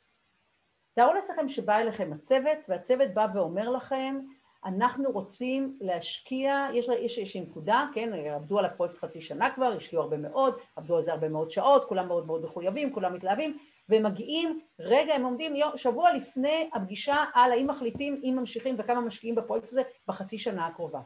[0.95, 4.21] תארו לעצמכם שבא אליכם הצוות, והצוות בא ואומר לכם,
[4.69, 6.89] אנחנו רוצים להשקיע, יש,
[7.19, 11.13] יש נקודה, כן, עבדו על הפרויקט חצי שנה כבר, השקיעו הרבה מאוד, עבדו על זה
[11.13, 13.59] הרבה מאוד שעות, כולם מאוד מאוד מחויבים, כולם מתלהבים,
[13.89, 19.35] והם מגיעים, רגע, הם עומדים שבוע לפני הפגישה על האם מחליטים, אם ממשיכים וכמה משקיעים
[19.35, 21.01] בפרויקט הזה בחצי שנה הקרובה.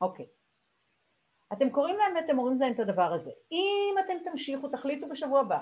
[0.00, 0.26] אוקיי.
[1.52, 3.30] אתם קוראים להם ואתם אומרים להם את הדבר הזה.
[3.52, 5.58] אם אתם תמשיכו, תחליטו בשבוע הבא,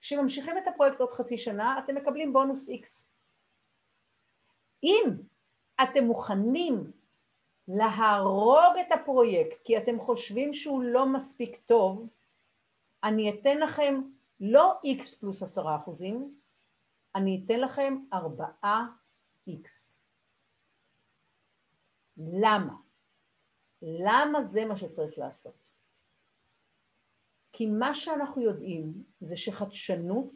[0.00, 3.06] שממשיכים את הפרויקט עוד חצי שנה, אתם מקבלים בונוס X.
[4.82, 5.10] אם
[5.82, 6.92] אתם מוכנים
[7.68, 12.08] להרוג את הפרויקט כי אתם חושבים שהוא לא מספיק טוב,
[13.04, 14.02] אני אתן לכם
[14.40, 16.38] לא X פלוס עשרה אחוזים,
[17.14, 18.86] אני אתן לכם ארבעה
[19.48, 19.98] X.
[22.16, 22.74] למה?
[23.82, 25.54] למה זה מה שצריך לעשות?
[27.52, 30.32] כי מה שאנחנו יודעים זה שחדשנות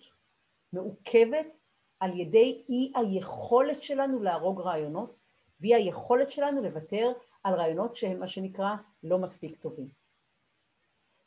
[0.73, 1.59] מעוכבת
[2.01, 5.18] על ידי אי היכולת שלנו להרוג רעיונות
[5.61, 7.13] ואי היכולת שלנו לוותר
[7.45, 9.89] על רעיונות שהם מה שנקרא לא מספיק טובים.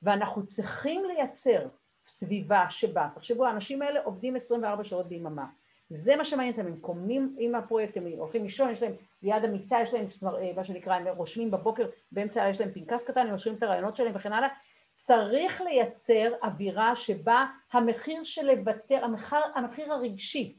[0.01, 1.67] ואנחנו צריכים לייצר
[2.03, 5.45] סביבה שבה, תחשבו האנשים האלה עובדים 24 שעות ביממה,
[5.89, 9.77] זה מה שמעניין אותם, הם קומים עם הפרויקט, הם הולכים לישון, יש להם ליד המיטה,
[9.83, 13.57] יש להם אה, מה שנקרא, הם רושמים בבוקר, באמצע יש להם פנקס קטן, הם רושמים
[13.57, 14.47] את הרעיונות שלהם וכן הלאה,
[14.93, 20.57] צריך לייצר אווירה שבה המחיר של לוותר, המחיר, המחיר הרגשי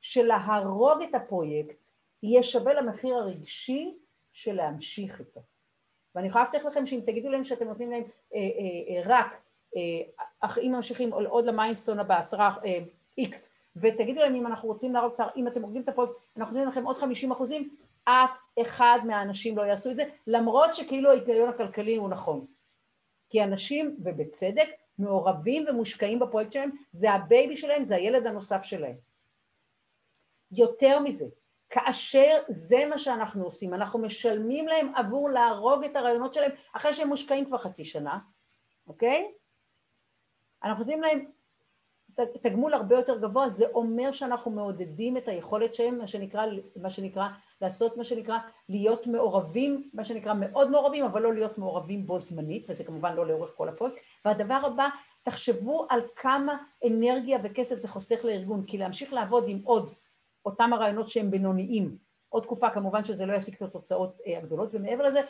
[0.00, 1.83] של להרוג את הפרויקט
[2.24, 3.94] יהיה שווה למחיר הרגשי
[4.32, 5.40] של להמשיך איתו.
[6.14, 8.02] ואני יכולה להבטיח לכם שאם תגידו להם שאתם נותנים להם
[8.34, 9.36] אה, אה, אה, רק,
[9.76, 12.56] אה, אך אם ממשיכים עוד למיינסטון הבא, עשרה
[13.18, 16.68] איקס, אה, ותגידו להם אם אנחנו רוצים להרוג, אם אתם הורגים את הפרויקט, אנחנו נותנים
[16.68, 21.96] לכם עוד 50 אחוזים, אף אחד מהאנשים לא יעשו את זה, למרות שכאילו ההיגיון הכלכלי
[21.96, 22.46] הוא נכון.
[23.30, 24.68] כי אנשים, ובצדק,
[24.98, 28.96] מעורבים ומושקעים בפרויקט שלהם, זה הבייבי שלהם, זה הילד הנוסף שלהם.
[30.52, 31.26] יותר מזה,
[31.74, 37.08] כאשר זה מה שאנחנו עושים, אנחנו משלמים להם עבור להרוג את הרעיונות שלהם אחרי שהם
[37.08, 38.18] מושקעים כבר חצי שנה,
[38.86, 39.32] אוקיי?
[40.64, 41.24] אנחנו נותנים להם
[42.40, 46.46] תגמול הרבה יותר גבוה, זה אומר שאנחנו מעודדים את היכולת שלהם, מה שנקרא,
[46.76, 47.28] מה שנקרא,
[47.60, 52.66] לעשות מה שנקרא, להיות מעורבים, מה שנקרא מאוד מעורבים, אבל לא להיות מעורבים בו זמנית,
[52.68, 54.00] וזה כמובן לא לאורך כל הפרויקט.
[54.24, 54.88] והדבר הבא,
[55.22, 56.56] תחשבו על כמה
[56.86, 59.94] אנרגיה וכסף זה חוסך לארגון, כי להמשיך לעבוד עם עוד
[60.44, 61.96] אותם הרעיונות שהם בינוניים,
[62.28, 65.20] עוד תקופה כמובן שזה לא ישיג את התוצאות אה, הגדולות, ומעבר לזה,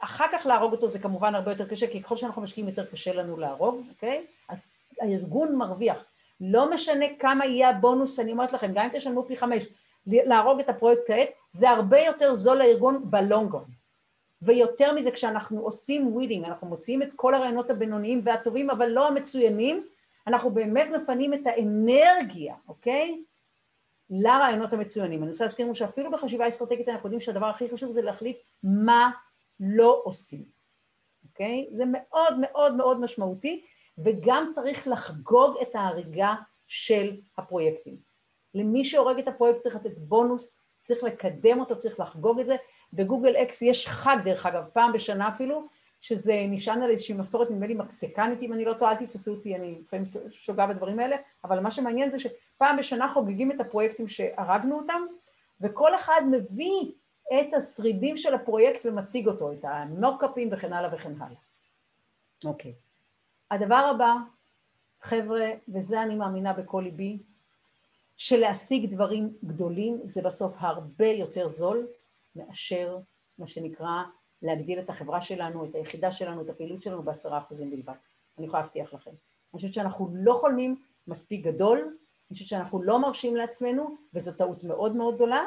[0.00, 3.12] אחר כך להרוג אותו זה כמובן הרבה יותר קשה, כי ככל שאנחנו משקיעים יותר קשה
[3.12, 4.26] לנו להרוג, אוקיי?
[4.48, 4.68] אז
[5.00, 6.04] הארגון מרוויח.
[6.40, 9.62] לא משנה כמה יהיה הבונוס, אני אומרת לכם, גם אם תשלמו פי חמש,
[10.06, 13.64] להרוג את הפרויקט כעת, זה הרבה יותר זול לארגון ב long run.
[14.42, 19.86] ויותר מזה, כשאנחנו עושים weeding, אנחנו מוציאים את כל הרעיונות הבינוניים והטובים, אבל לא המצוינים,
[20.26, 23.22] אנחנו באמת מפנים את האנרגיה, אוקיי?
[24.10, 25.22] לרעיונות המצוינים.
[25.22, 29.10] אני רוצה להזכיר לנו שאפילו בחשיבה אסטרטגית אנחנו יודעים שהדבר הכי חשוב זה להחליט מה
[29.60, 30.44] לא עושים,
[31.24, 31.66] אוקיי?
[31.70, 33.64] זה מאוד מאוד מאוד משמעותי,
[34.04, 36.34] וגם צריך לחגוג את ההריגה
[36.66, 37.96] של הפרויקטים.
[38.54, 42.56] למי שהורג את הפרויקט צריך לתת בונוס, צריך לקדם אותו, צריך לחגוג את זה.
[42.92, 45.68] בגוגל אקס יש חג, דרך אגב, פעם בשנה אפילו,
[46.04, 49.56] שזה נשען על איזושהי מסורת, נדמה לי מקסיקנית, אם אני לא טועה, אל תתפסו אותי,
[49.56, 54.78] אני לפעמים שוגה בדברים האלה, אבל מה שמעניין זה שפעם בשנה חוגגים את הפרויקטים שהרגנו
[54.78, 55.02] אותם,
[55.60, 56.92] וכל אחד מביא
[57.40, 61.40] את השרידים של הפרויקט ומציג אותו, את הנוקאפים וכן הלאה וכן הלאה.
[62.44, 62.74] אוקיי.
[63.50, 64.14] הדבר הבא,
[65.00, 67.18] חבר'ה, וזה אני מאמינה בכל ליבי,
[68.16, 71.86] שלהשיג דברים גדולים זה בסוף הרבה יותר זול
[72.36, 72.98] מאשר
[73.38, 74.02] מה שנקרא
[74.44, 77.94] להגדיל את החברה שלנו, את היחידה שלנו, את הפעילות שלנו בעשרה אחוזים בלבד.
[78.38, 79.10] אני יכולה להבטיח לכם.
[79.10, 80.76] אני חושבת שאנחנו לא חולמים
[81.06, 85.46] מספיק גדול, אני חושבת שאנחנו לא מרשים לעצמנו, וזו טעות מאוד מאוד גדולה,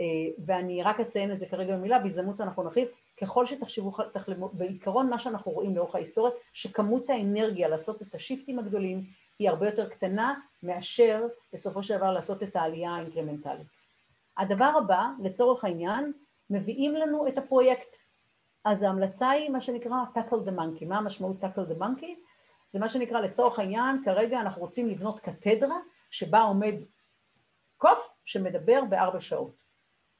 [0.00, 0.06] אה,
[0.46, 2.88] ואני רק אציין את זה כרגע במילה, בהזדמנות אנחנו נרחיב,
[3.20, 9.04] ככל שתחשבו, תחלמו, בעיקרון מה שאנחנו רואים לאורך ההיסטוריה, שכמות האנרגיה לעשות את השיפטים הגדולים
[9.38, 13.66] היא הרבה יותר קטנה מאשר בסופו של דבר לעשות את העלייה האינקרמנטלית.
[14.38, 16.12] הדבר הבא, לצורך העניין,
[16.50, 17.96] מביאים לנו את הפרויקט.
[18.64, 20.86] אז ההמלצה היא מה שנקרא tackle the monkey.
[20.86, 22.14] מה המשמעות tackle the monkey?
[22.70, 25.76] זה מה שנקרא לצורך העניין, כרגע אנחנו רוצים לבנות קתדרה
[26.10, 26.74] שבה עומד
[27.76, 29.54] קוף שמדבר בארבע שעות,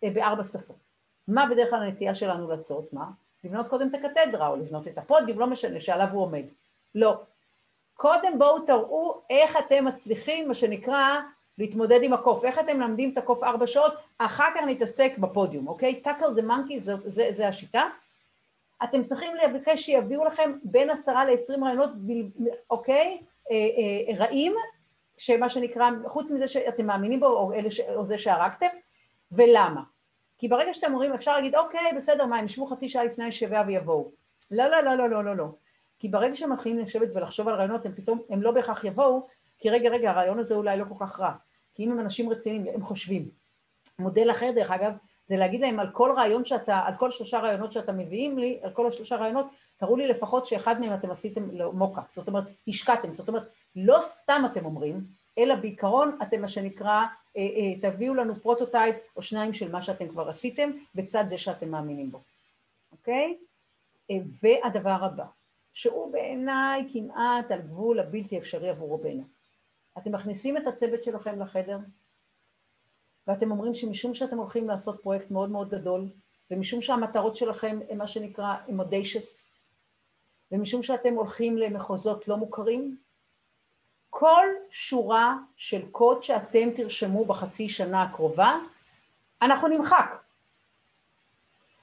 [0.04, 0.76] אה, בארבע שפות.
[1.28, 2.92] מה בדרך כלל הנטייה שלנו לעשות?
[2.92, 3.04] מה?
[3.44, 6.44] לבנות קודם את הקתדרה או לבנות את הפודיום, לא משנה, שעליו הוא עומד.
[6.94, 7.22] לא.
[7.94, 11.20] קודם בואו תראו איך אתם מצליחים, מה שנקרא,
[11.58, 12.44] להתמודד עם הקוף.
[12.44, 16.02] איך אתם מלמדים את הקוף ארבע שעות, אחר כך נתעסק בפודיום, אוקיי?
[16.04, 17.88] tackle the monkey זה, זה, זה השיטה.
[18.84, 21.90] אתם צריכים לבקש שיביאו לכם בין עשרה לעשרים רעיונות,
[22.70, 23.20] אוקיי?
[23.50, 24.52] אה, אה, רעים,
[25.18, 28.66] שמה שנקרא, חוץ מזה שאתם מאמינים בו, או, ש, או זה שהרגתם,
[29.32, 29.82] ולמה?
[30.38, 33.62] כי ברגע שאתם אומרים, אפשר להגיד, אוקיי, בסדר, מה, הם ישבו חצי שעה לפני הישיבה
[33.66, 34.10] ויבואו.
[34.50, 35.46] לא, לא, לא, לא, לא, לא, לא.
[35.98, 39.26] כי ברגע שהם מתחילים לשבת ולחשוב על רעיונות, הם פתאום, הם לא בהכרח יבואו,
[39.58, 41.32] כי רגע, רגע, הרעיון הזה אולי לא כל כך רע.
[41.74, 43.28] כי אם הם אנשים רציניים, הם חושבים.
[43.98, 44.92] מודל אחר, דרך אגב,
[45.24, 48.70] זה להגיד להם על כל רעיון שאתה, על כל שלושה רעיונות שאתה מביאים לי, על
[48.70, 49.46] כל השלושה רעיונות,
[49.76, 54.42] תראו לי לפחות שאחד מהם אתם עשיתם מוקה, זאת אומרת, השקעתם, זאת אומרת, לא סתם
[54.52, 55.04] אתם אומרים,
[55.38, 57.02] אלא בעיקרון אתם מה שנקרא,
[57.36, 61.68] אה, אה, תביאו לנו prototype או שניים של מה שאתם כבר עשיתם, בצד זה שאתם
[61.70, 62.22] מאמינים בו,
[62.92, 63.36] אוקיי?
[64.10, 65.24] אה, והדבר הבא,
[65.72, 69.22] שהוא בעיניי כמעט על גבול הבלתי אפשרי עבור רובנו.
[69.98, 71.78] אתם מכניסים את הצוות שלכם לחדר,
[73.26, 76.08] ואתם אומרים שמשום שאתם הולכים לעשות פרויקט מאוד מאוד גדול,
[76.50, 79.46] ומשום שהמטרות שלכם הן מה שנקרא הם אודיישס,
[80.52, 82.96] ומשום שאתם הולכים למחוזות לא מוכרים,
[84.10, 88.58] כל שורה של קוד שאתם תרשמו בחצי שנה הקרובה,
[89.42, 90.22] אנחנו נמחק.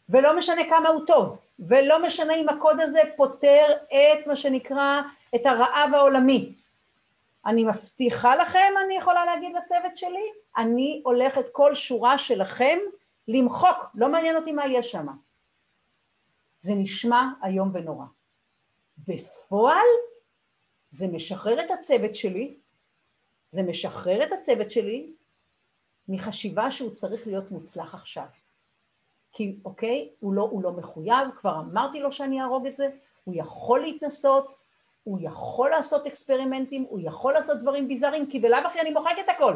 [0.09, 5.01] ולא משנה כמה הוא טוב, ולא משנה אם הקוד הזה פותר את מה שנקרא,
[5.35, 6.53] את הרעב העולמי.
[7.45, 12.77] אני מבטיחה לכם, אני יכולה להגיד לצוות שלי, אני הולכת כל שורה שלכם
[13.27, 15.07] למחוק, לא מעניין אותי מה יש שם.
[16.59, 18.05] זה נשמע איום ונורא.
[19.07, 19.87] בפועל
[20.89, 22.57] זה משחרר את הצוות שלי,
[23.49, 25.13] זה משחרר את הצוות שלי
[26.07, 28.27] מחשיבה שהוא צריך להיות מוצלח עכשיו.
[29.31, 32.89] כי אוקיי, הוא לא, הוא לא מחויב, כבר אמרתי לו שאני אהרוג את זה,
[33.23, 34.58] הוא יכול להתנסות,
[35.03, 39.29] הוא יכול לעשות אקספרימנטים, הוא יכול לעשות דברים ביזאריים, כי בלאו הכי אני מוחק את
[39.29, 39.53] הכל.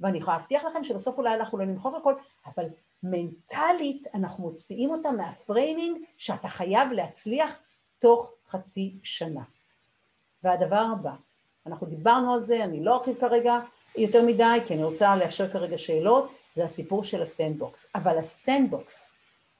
[0.00, 2.14] ואני יכולה להבטיח לכם שבסוף אולי אנחנו לא נמחוק הכל,
[2.46, 2.64] אבל
[3.02, 7.58] מנטלית אנחנו מוציאים אותה מה framing שאתה חייב להצליח
[7.98, 9.42] תוך חצי שנה.
[10.42, 11.12] והדבר הבא,
[11.66, 13.58] אנחנו דיברנו על זה, אני לא ארחיב כרגע
[13.96, 17.90] יותר מדי, כי אני רוצה לאפשר כרגע שאלות, זה הסיפור של ה sandbox.
[17.94, 19.13] אבל ה sandbox,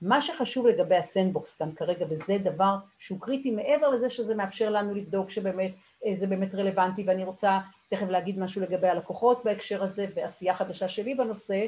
[0.05, 4.95] מה שחשוב לגבי הסנדבוקס כאן כרגע, וזה דבר שהוא קריטי מעבר לזה שזה מאפשר לנו
[4.95, 5.73] לבדוק שבאמת
[6.07, 7.59] אה, זה באמת רלוונטי, ואני רוצה
[7.91, 11.67] תכף להגיד משהו לגבי הלקוחות בהקשר הזה, ועשייה חדשה שלי בנושא,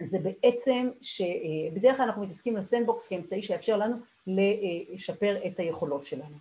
[0.00, 3.96] זה בעצם שבדרך כלל אנחנו מתעסקים לסנדבוקס כאמצעי שיאפשר לנו
[4.26, 6.36] לשפר את היכולות שלנו.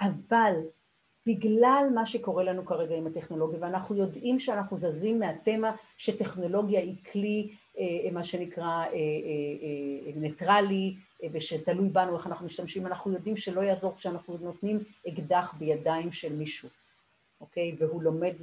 [0.00, 0.54] אבל
[1.26, 7.50] בגלל מה שקורה לנו כרגע עם הטכנולוגיה, ואנחנו יודעים שאנחנו זזים מהתמה שטכנולוגיה היא כלי,
[7.50, 7.52] אה,
[8.12, 10.96] מה שנקרא, אה, אה, ניטרלי,
[11.32, 16.68] ושתלוי בנו איך אנחנו משתמשים, אנחנו יודעים שלא יעזור כשאנחנו נותנים אקדח בידיים של מישהו,
[17.40, 17.76] אוקיי?
[17.78, 18.34] והוא לומד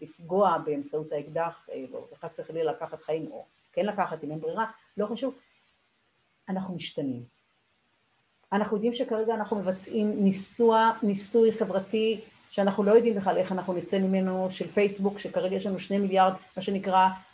[0.00, 1.68] לפגוע באמצעות האקדח,
[2.12, 5.34] וחס וחלילה לקחת חיים, או כן לקחת אם אין ברירה, לא חשוב,
[6.48, 7.22] אנחנו משתנים.
[8.52, 12.20] אנחנו יודעים שכרגע אנחנו מבצעים ניסוע, ניסוי חברתי
[12.54, 16.32] שאנחנו לא יודעים בכלל איך אנחנו נצא ממנו, של פייסבוק, שכרגע יש לנו שני מיליארד,
[16.56, 17.12] מה שנקרא, אה, אה,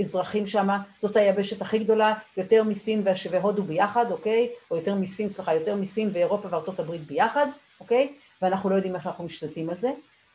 [0.00, 0.68] אזרחים שם,
[0.98, 4.48] זאת היבשת הכי גדולה, יותר מסין והודו ביחד, אוקיי?
[4.70, 7.46] או יותר מסין, סליחה, יותר מסין ואירופה וארצות הברית ביחד,
[7.80, 8.12] אוקיי?
[8.42, 9.90] ואנחנו לא יודעים איך אנחנו משתלטים על זה.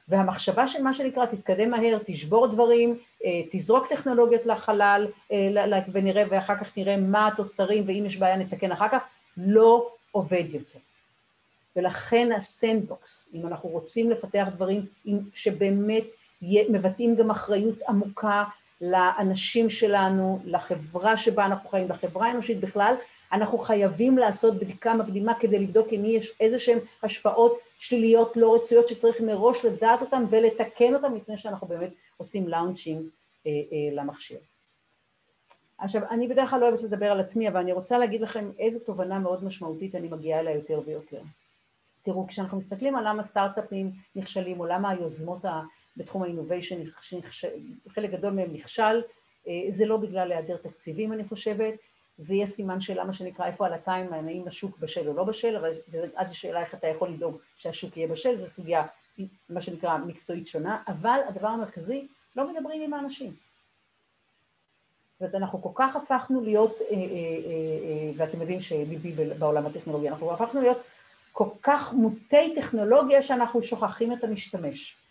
[0.07, 2.97] והמחשבה של מה שנקרא, תתקדם מהר, תשבור דברים,
[3.51, 5.07] תזרוק טכנולוגיות לחלל,
[5.91, 9.03] ונראה, ואחר כך נראה מה התוצרים, ואם יש בעיה נתקן אחר כך,
[9.37, 10.79] לא עובד יותר.
[11.75, 14.85] ולכן הסנדבוקס, אם אנחנו רוצים לפתח דברים
[15.33, 16.03] שבאמת
[16.69, 18.43] מבטאים גם אחריות עמוקה
[18.83, 22.95] לאנשים שלנו, לחברה שבה אנחנו חיים, לחברה האנושית בכלל,
[23.31, 28.87] אנחנו חייבים לעשות בדיקה מקדימה כדי לבדוק אם יש איזה שהן השפעות שליליות לא רצויות
[28.87, 33.05] שצריך מראש לדעת אותן ולתקן אותן לפני שאנחנו באמת עושים לאונצ'ינג
[33.47, 34.39] אה, אה, למכשיר.
[35.77, 38.79] עכשיו, אני בדרך כלל לא אוהבת לדבר על עצמי, אבל אני רוצה להגיד לכם איזו
[38.79, 41.21] תובנה מאוד משמעותית אני מגיעה אליה יותר ויותר.
[42.01, 45.45] תראו, כשאנחנו מסתכלים על למה סטארט-אפים נכשלים, או למה היוזמות
[45.97, 46.83] בתחום האינוביישן,
[47.89, 49.01] חלק גדול מהם נכשל,
[49.47, 51.73] אה, זה לא בגלל היעדר תקציבים, אני חושבת,
[52.17, 55.55] זה יהיה סימן שאלה, מה שנקרא, איפה על הטיים, האם השוק בשל או לא בשל,
[55.55, 55.71] אבל
[56.15, 58.85] אז השאלה איך אתה יכול לדאוג שהשוק יהיה בשל, זו סוגיה,
[59.49, 63.29] מה שנקרא, מקצועית שונה, אבל הדבר המרכזי, לא מדברים עם האנשים.
[63.29, 70.33] זאת אומרת, אנחנו כל כך הפכנו להיות, אה, אה, ואתם יודעים שליבי בעולם הטכנולוגי, אנחנו
[70.33, 70.77] הפכנו להיות
[71.31, 75.02] כל כך מוטי טכנולוגיה שאנחנו שוכחים את המשתמש.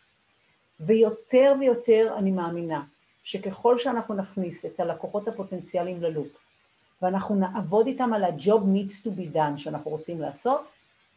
[0.87, 2.83] ויותר ויותר אני מאמינה
[3.23, 6.29] שככל שאנחנו נכניס את הלקוחות הפוטנציאליים ללופ,
[7.03, 10.61] ואנחנו נעבוד איתם על ה-job needs to be done שאנחנו רוצים לעשות,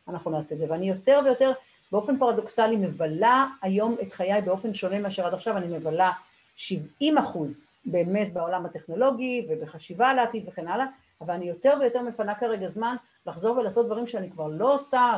[0.07, 0.65] אנחנו נעשה את זה.
[0.69, 1.51] ואני יותר ויותר,
[1.91, 6.11] באופן פרדוקסלי, מבלה היום את חיי באופן שונה מאשר עד עכשיו, אני מבלה
[6.55, 10.85] 70 אחוז באמת בעולם הטכנולוגי ובחשיבה על העתיד וכן הלאה,
[11.21, 12.95] אבל אני יותר ויותר מפנה כרגע זמן
[13.25, 15.13] לחזור ולעשות דברים שאני כבר לא עושה,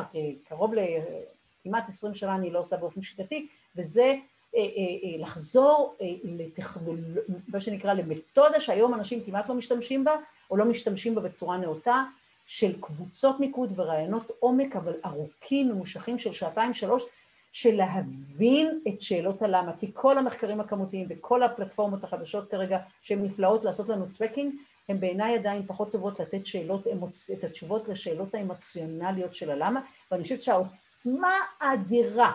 [0.48, 3.46] קרוב לכמעט 20 שנה אני לא עושה באופן שיטתי,
[3.76, 4.14] וזה
[5.18, 10.16] לחזור לטכנולוגיה, מה שנקרא למתודה שהיום אנשים כמעט לא משתמשים בה,
[10.50, 12.04] או לא משתמשים בה בצורה נאותה,
[12.46, 17.04] של קבוצות מיקוד וראיונות עומק, אבל ארוכים, ממושכים של שעתיים שלוש,
[17.52, 23.64] של להבין את שאלות הלמה, כי כל המחקרים הכמותיים וכל הפלטפורמות החדשות כרגע שהן נפלאות
[23.64, 24.54] לעשות לנו tracking,
[24.88, 26.86] הן בעיניי עדיין פחות טובות לתת שאלות,
[27.32, 29.80] את התשובות לשאלות האמוציונליות של הלמה,
[30.10, 32.32] ואני חושבת שהעוצמה האדירה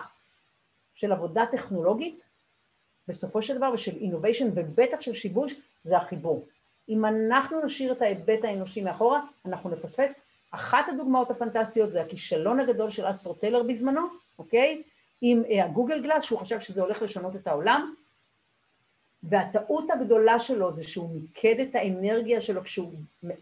[0.94, 2.24] של עבודה טכנולוגית,
[3.08, 6.46] בסופו של דבר, ושל אינוביישן ובטח של שיבוש, זה החיבור.
[6.88, 10.12] אם אנחנו נשאיר את ההיבט האנושי מאחורה, אנחנו נפספס.
[10.50, 14.00] אחת הדוגמאות הפנטסטיות זה הכישלון הגדול של אסטרו טיילר בזמנו,
[14.38, 14.82] אוקיי?
[15.20, 17.94] עם אה, הגוגל גלאס, שהוא חשב שזה הולך לשנות את העולם,
[19.22, 22.92] והטעות הגדולה שלו זה שהוא מיקד את האנרגיה שלו כשהוא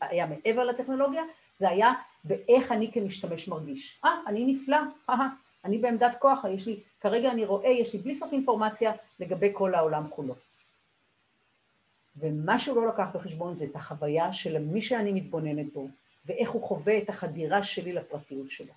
[0.00, 1.22] היה מעבר לטכנולוגיה,
[1.54, 1.92] זה היה
[2.24, 4.00] באיך אני כמשתמש מרגיש.
[4.04, 4.78] אה, אני נפלא,
[5.10, 5.26] אה,
[5.64, 9.74] אני בעמדת כוח, יש לי, כרגע אני רואה, יש לי בלי סוף אינפורמציה לגבי כל
[9.74, 10.34] העולם כולו.
[12.16, 15.88] ומה שהוא לא לקח בחשבון זה את החוויה של מי שאני מתבוננת בו,
[16.26, 18.72] ואיך הוא חווה את החדירה שלי לפרטיות שלו.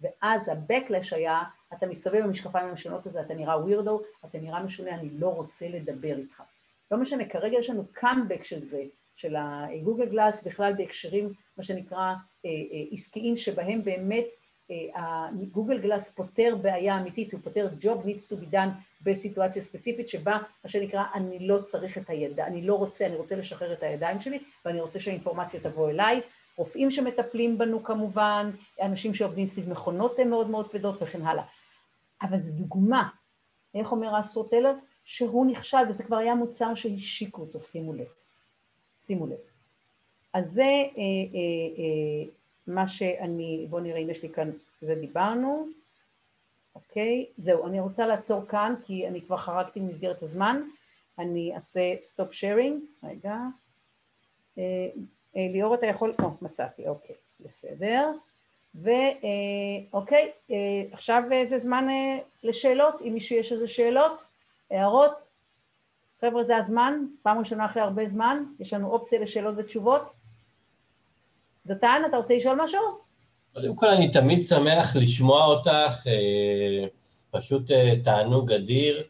[0.00, 5.10] ואז ה-Backlash היה, אתה מסתובב במשקפיים המשונות הזה, אתה נראה ווירדו, אתה נראה משונה, אני
[5.10, 6.42] לא רוצה לדבר איתך.
[6.90, 8.82] לא משנה, כרגע יש לנו קאמבק של זה,
[9.14, 12.14] של הגוגל גלאס, בכלל בהקשרים, מה שנקרא, אה,
[12.44, 14.24] אה, עסקיים, שבהם באמת
[15.52, 18.68] גוגל גלאס פותר בעיה אמיתית, הוא פותר job needs to be done
[19.02, 23.36] בסיטואציה ספציפית שבה מה שנקרא אני לא צריך את הידיים, אני לא רוצה, אני רוצה
[23.36, 26.20] לשחרר את הידיים שלי ואני רוצה שהאינפורמציה תבוא אליי,
[26.56, 28.50] רופאים שמטפלים בנו כמובן,
[28.82, 31.44] אנשים שעובדים סביב מכונות מאוד מאוד כבדות וכן הלאה.
[32.22, 33.08] אבל זו דוגמה,
[33.74, 34.72] איך אומר אסטרו טלר?
[35.04, 38.06] שהוא נכשל וזה כבר היה מוצר שהשיקו אותו, שימו לב.
[38.98, 39.36] שימו לב.
[40.32, 42.30] אז זה אה, אה, אה,
[42.66, 44.50] מה שאני, בואו נראה אם יש לי כאן,
[44.80, 45.68] זה דיברנו,
[46.74, 50.62] אוקיי, זהו, אני רוצה לעצור כאן כי אני כבר חרגתי ממסגרת הזמן,
[51.18, 53.36] אני אעשה stop sharing, רגע,
[54.58, 54.88] אה,
[55.36, 58.10] אה, ליאור אתה יכול, לא, מצאתי, אוקיי, בסדר,
[58.74, 60.56] ואוקיי, אה,
[60.92, 61.86] עכשיו זה זמן
[62.42, 64.24] לשאלות, אם מישהו יש איזה שאלות,
[64.70, 65.28] הערות,
[66.20, 70.12] חבר'ה זה הזמן, פעם ראשונה אחרי הרבה זמן, יש לנו אופציה לשאלות ותשובות,
[71.66, 72.80] דותן, אתה רוצה לשאול משהו?
[73.52, 76.86] קודם כל, אני תמיד שמח לשמוע אותך, אה,
[77.30, 79.08] פשוט אה, תענוג אדיר.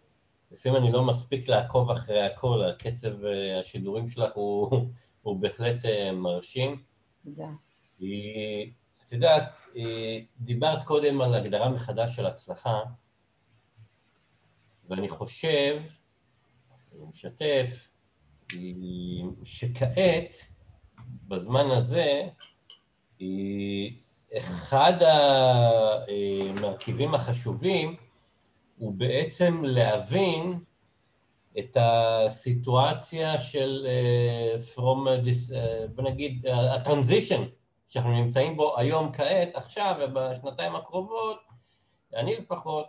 [0.50, 4.70] לפעמים אני לא מספיק לעקוב אחרי הכל, הקצב אה, השידורים שלך הוא,
[5.22, 6.82] הוא בהחלט מרשים.
[7.24, 7.48] תודה.
[9.05, 9.53] את יודעת,
[10.40, 12.80] דיברת קודם על הגדרה מחדש של הצלחה,
[14.88, 15.80] ואני חושב,
[16.92, 17.88] אני משתף,
[19.44, 20.34] שכעת,
[21.29, 22.29] בזמן הזה,
[24.37, 24.93] אחד
[26.09, 27.97] המרכיבים החשובים
[28.79, 30.59] הוא בעצם להבין
[31.59, 35.57] את הסיטואציה של uh, from this, uh,
[35.95, 37.43] בוא נגיד, הטרנזישן
[37.89, 41.39] שאנחנו נמצאים בו היום כעת, עכשיו ובשנתיים הקרובות,
[42.17, 42.87] אני לפחות,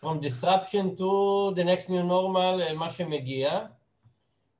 [0.00, 1.10] from disruption to
[1.54, 3.60] the next new normal, מה שמגיע,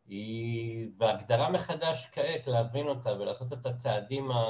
[0.09, 4.43] היא, והגדרה מחדש כעת, להבין אותה ולעשות את הצעדים ה...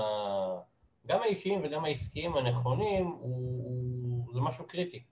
[1.06, 5.02] גם האישיים וגם העסקיים הנכונים, הוא, הוא, זה משהו קריטי.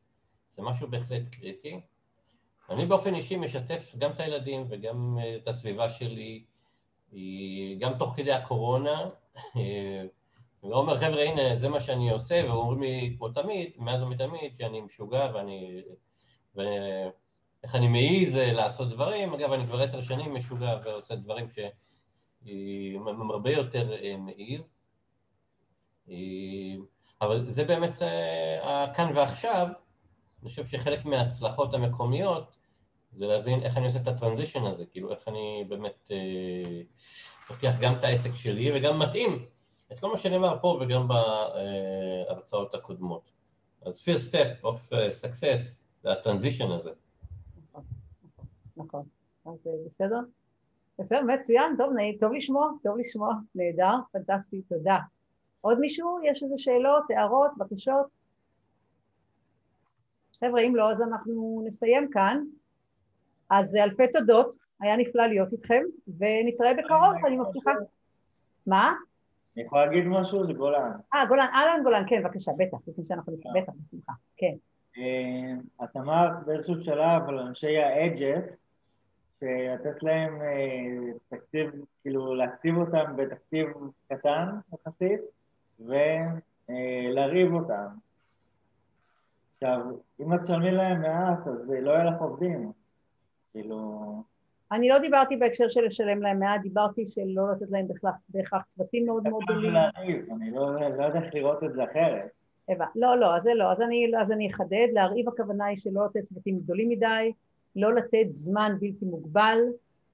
[0.51, 1.81] זה משהו בהחלט קריטי.
[2.71, 6.45] אני באופן אישי משתף גם את הילדים וגם אה, את הסביבה שלי,
[7.79, 9.11] גם תוך כדי הקורונה.
[10.63, 15.31] ואומר, חבר'ה, הנה, זה מה שאני עושה, ואומרים לי, כמו תמיד, מאז ומתמיד, שאני משוגע
[15.35, 15.83] ואני...
[17.67, 23.31] איך אני מעז אה, לעשות דברים, אגב, אני כבר עשר שנים משוגע ועושה דברים שהם
[23.31, 24.71] הרבה יותר אה, מעז,
[26.09, 26.14] אה,
[27.21, 27.97] אבל זה באמת
[28.62, 29.67] הכאן ועכשיו,
[30.43, 32.57] אני חושב שחלק מההצלחות המקומיות
[33.12, 36.11] זה להבין איך אני עושה את הטרנזישן הזה, כאילו איך אני באמת
[37.51, 39.47] לוקח גם את העסק שלי וגם מתאים
[39.93, 43.31] את כל מה שנאמר פה וגם בהרצאות הקודמות.
[43.83, 44.93] אז first step of
[45.23, 46.91] success זה הטרנזישן הזה.
[48.77, 49.05] נכון.
[49.47, 50.20] אז אה, בסדר?
[50.99, 54.99] בסדר, מצוין, טוב, נעים, טוב לשמוע, טוב לשמוע, נהדר, פנטסטי, תודה.
[55.61, 56.18] עוד מישהו?
[56.24, 58.07] יש איזה שאלות, הערות, בקשות?
[60.41, 62.45] חבר'ה, אם לא, אז אנחנו נסיים כאן.
[63.51, 67.70] אז אלפי תודות, היה נפלא להיות איתכם, ונתראה בקרוב, אני מבטיחה.
[68.66, 68.95] מה?
[69.57, 70.47] אני יכול להגיד משהו?
[70.47, 70.91] זה גולן.
[71.14, 74.55] אה, גולן, אהלן גולן, כן, בבקשה, בטח, לפני שאנחנו נתראה, בטח, בשמחה, כן.
[74.99, 78.57] אה, את אמרת באיזשהו שלב על אנשי האג'ס,
[79.43, 81.70] לתת להם אה, תקציב,
[82.03, 83.68] כאילו להקציב אותם בתקציב
[84.09, 85.20] קטן יחסית
[85.80, 87.87] ולהריב אותם.
[89.55, 89.80] עכשיו,
[90.20, 92.72] אם את תשלמי להם מעט, אז לא יהיה לך עובדים.
[93.53, 94.22] כאילו...
[94.72, 97.87] אני לא דיברתי בהקשר של לשלם להם מעט, דיברתי של לא לתת להם
[98.28, 99.76] בהכרח צוותים מאוד מאוד גדולים.
[100.37, 102.30] אני לא, לא יודע איך לראות את זה אחרת.
[102.95, 106.20] לא, לא, אז זה לא, אז אני, אז אני אחדד, להרעיב הכוונה היא שלא לתת
[106.20, 107.32] צוותים גדולים מדי,
[107.77, 109.59] לא לתת זמן בלתי מוגבל,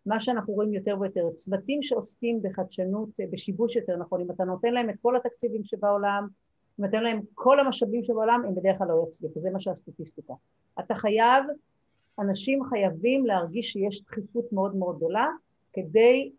[0.06, 4.90] מה שאנחנו רואים יותר ויותר, צוותים שעוסקים בחדשנות, בשיבוש יותר נכון, אם אתה נותן להם
[4.90, 6.28] את כל התקציבים שבעולם,
[6.80, 10.34] אם אתה נותן להם כל המשאבים שבעולם, הם בדרך כלל לא יצליחו, זה מה שהסטטיסטיקה.
[10.80, 11.44] אתה חייב,
[12.18, 15.28] אנשים חייבים להרגיש שיש דחיפות מאוד מאוד גדולה,
[15.72, 16.32] כדי,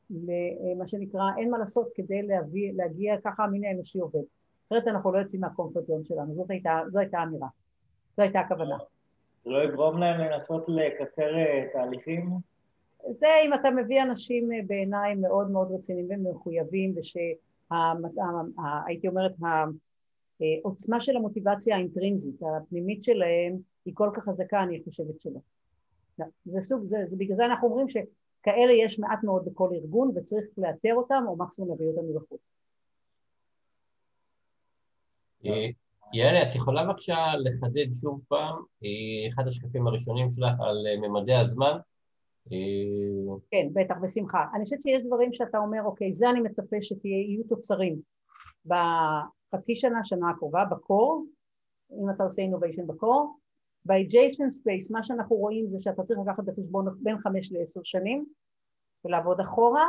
[0.77, 4.23] מה שנקרא, אין מה לעשות, כדי להביא, להגיע, ככה המין האנושי עובד.
[4.67, 7.47] אחרת אנחנו לא יוצאים מהקומפרט זון שלנו, זאת הייתה, זו הייתה האמירה,
[8.17, 8.77] זו הייתה הכוונה.
[9.43, 12.29] זה לא יגרום להם לנסות לקצר אה, תהליכים?
[13.09, 17.37] זה אם אתה מביא אנשים אה, בעיניי מאוד מאוד רציניים ומחויבים, ושהייתי
[19.07, 19.31] אומרת,
[20.41, 25.39] העוצמה של המוטיבציה האינטרינזית, הפנימית שלהם, היא כל כך חזקה, אני חושבת שלא.
[26.19, 30.11] לא, זה סוג, זה, זה בגלל זה אנחנו אומרים שכאלה יש מעט מאוד בכל ארגון
[30.15, 32.55] וצריך לאתר אותם או מקסימום להביא אותם מבחוץ.
[36.13, 41.07] אה, יעלי, את יכולה בבקשה לחדד שוב פעם, אה, אחד השקפים הראשונים שלך על אה,
[41.07, 41.77] ממדי הזמן?
[43.51, 44.45] כן, בטח, בשמחה.
[44.55, 47.99] אני חושבת שיש דברים שאתה אומר, אוקיי, זה אני מצפה שיהיו תוצרים
[48.65, 51.25] בחצי שנה, שנה הקרובה, בקור,
[51.91, 53.39] אם אתה עושה innovation בקור,
[53.85, 58.25] ב-adjacent space, מה שאנחנו רואים זה שאתה צריך לקחת בחשבון בין חמש לעשר שנים
[59.05, 59.87] ולעבוד אחורה,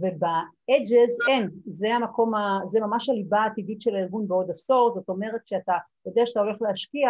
[0.00, 5.46] וב-edges אין, זה המקום, ה, זה ממש הליבה העתידית של הארגון בעוד עשור, זאת אומרת
[5.46, 5.72] שאתה
[6.06, 7.08] יודע שאתה הולך להשקיע,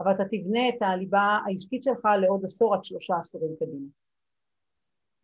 [0.00, 3.86] אבל אתה תבנה את הליבה העסקית שלך לעוד עשור עד שלושה עשורים קדימה.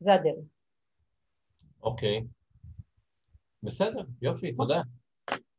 [0.01, 0.45] זה הדרך.
[1.83, 2.19] אוקיי.
[2.19, 2.25] Okay.
[3.63, 4.83] בסדר, יופי, תודה.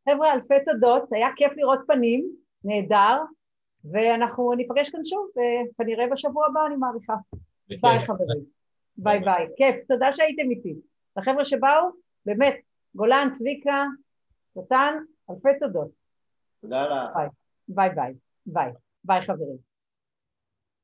[0.09, 3.17] חבר'ה, אלפי תודות, היה כיף לראות פנים, נהדר.
[3.91, 5.29] ואנחנו ניפגש כאן שוב,
[5.77, 7.13] כנראה בשבוע הבא אני מעריכה.
[7.67, 8.43] ביי חברים.
[8.97, 9.47] ביי ביי.
[9.57, 10.75] כיף, תודה שהייתם איתי.
[11.17, 11.89] לחבר'ה שבאו,
[12.25, 12.55] באמת,
[12.95, 13.85] גולן, צביקה,
[14.55, 14.93] נתן,
[15.29, 15.91] אלפי תודות.
[16.61, 17.15] תודה לך.
[17.15, 17.29] ביי.
[17.67, 18.13] ביי ביי.
[18.45, 18.71] ביי.
[19.03, 19.66] ביי חברים.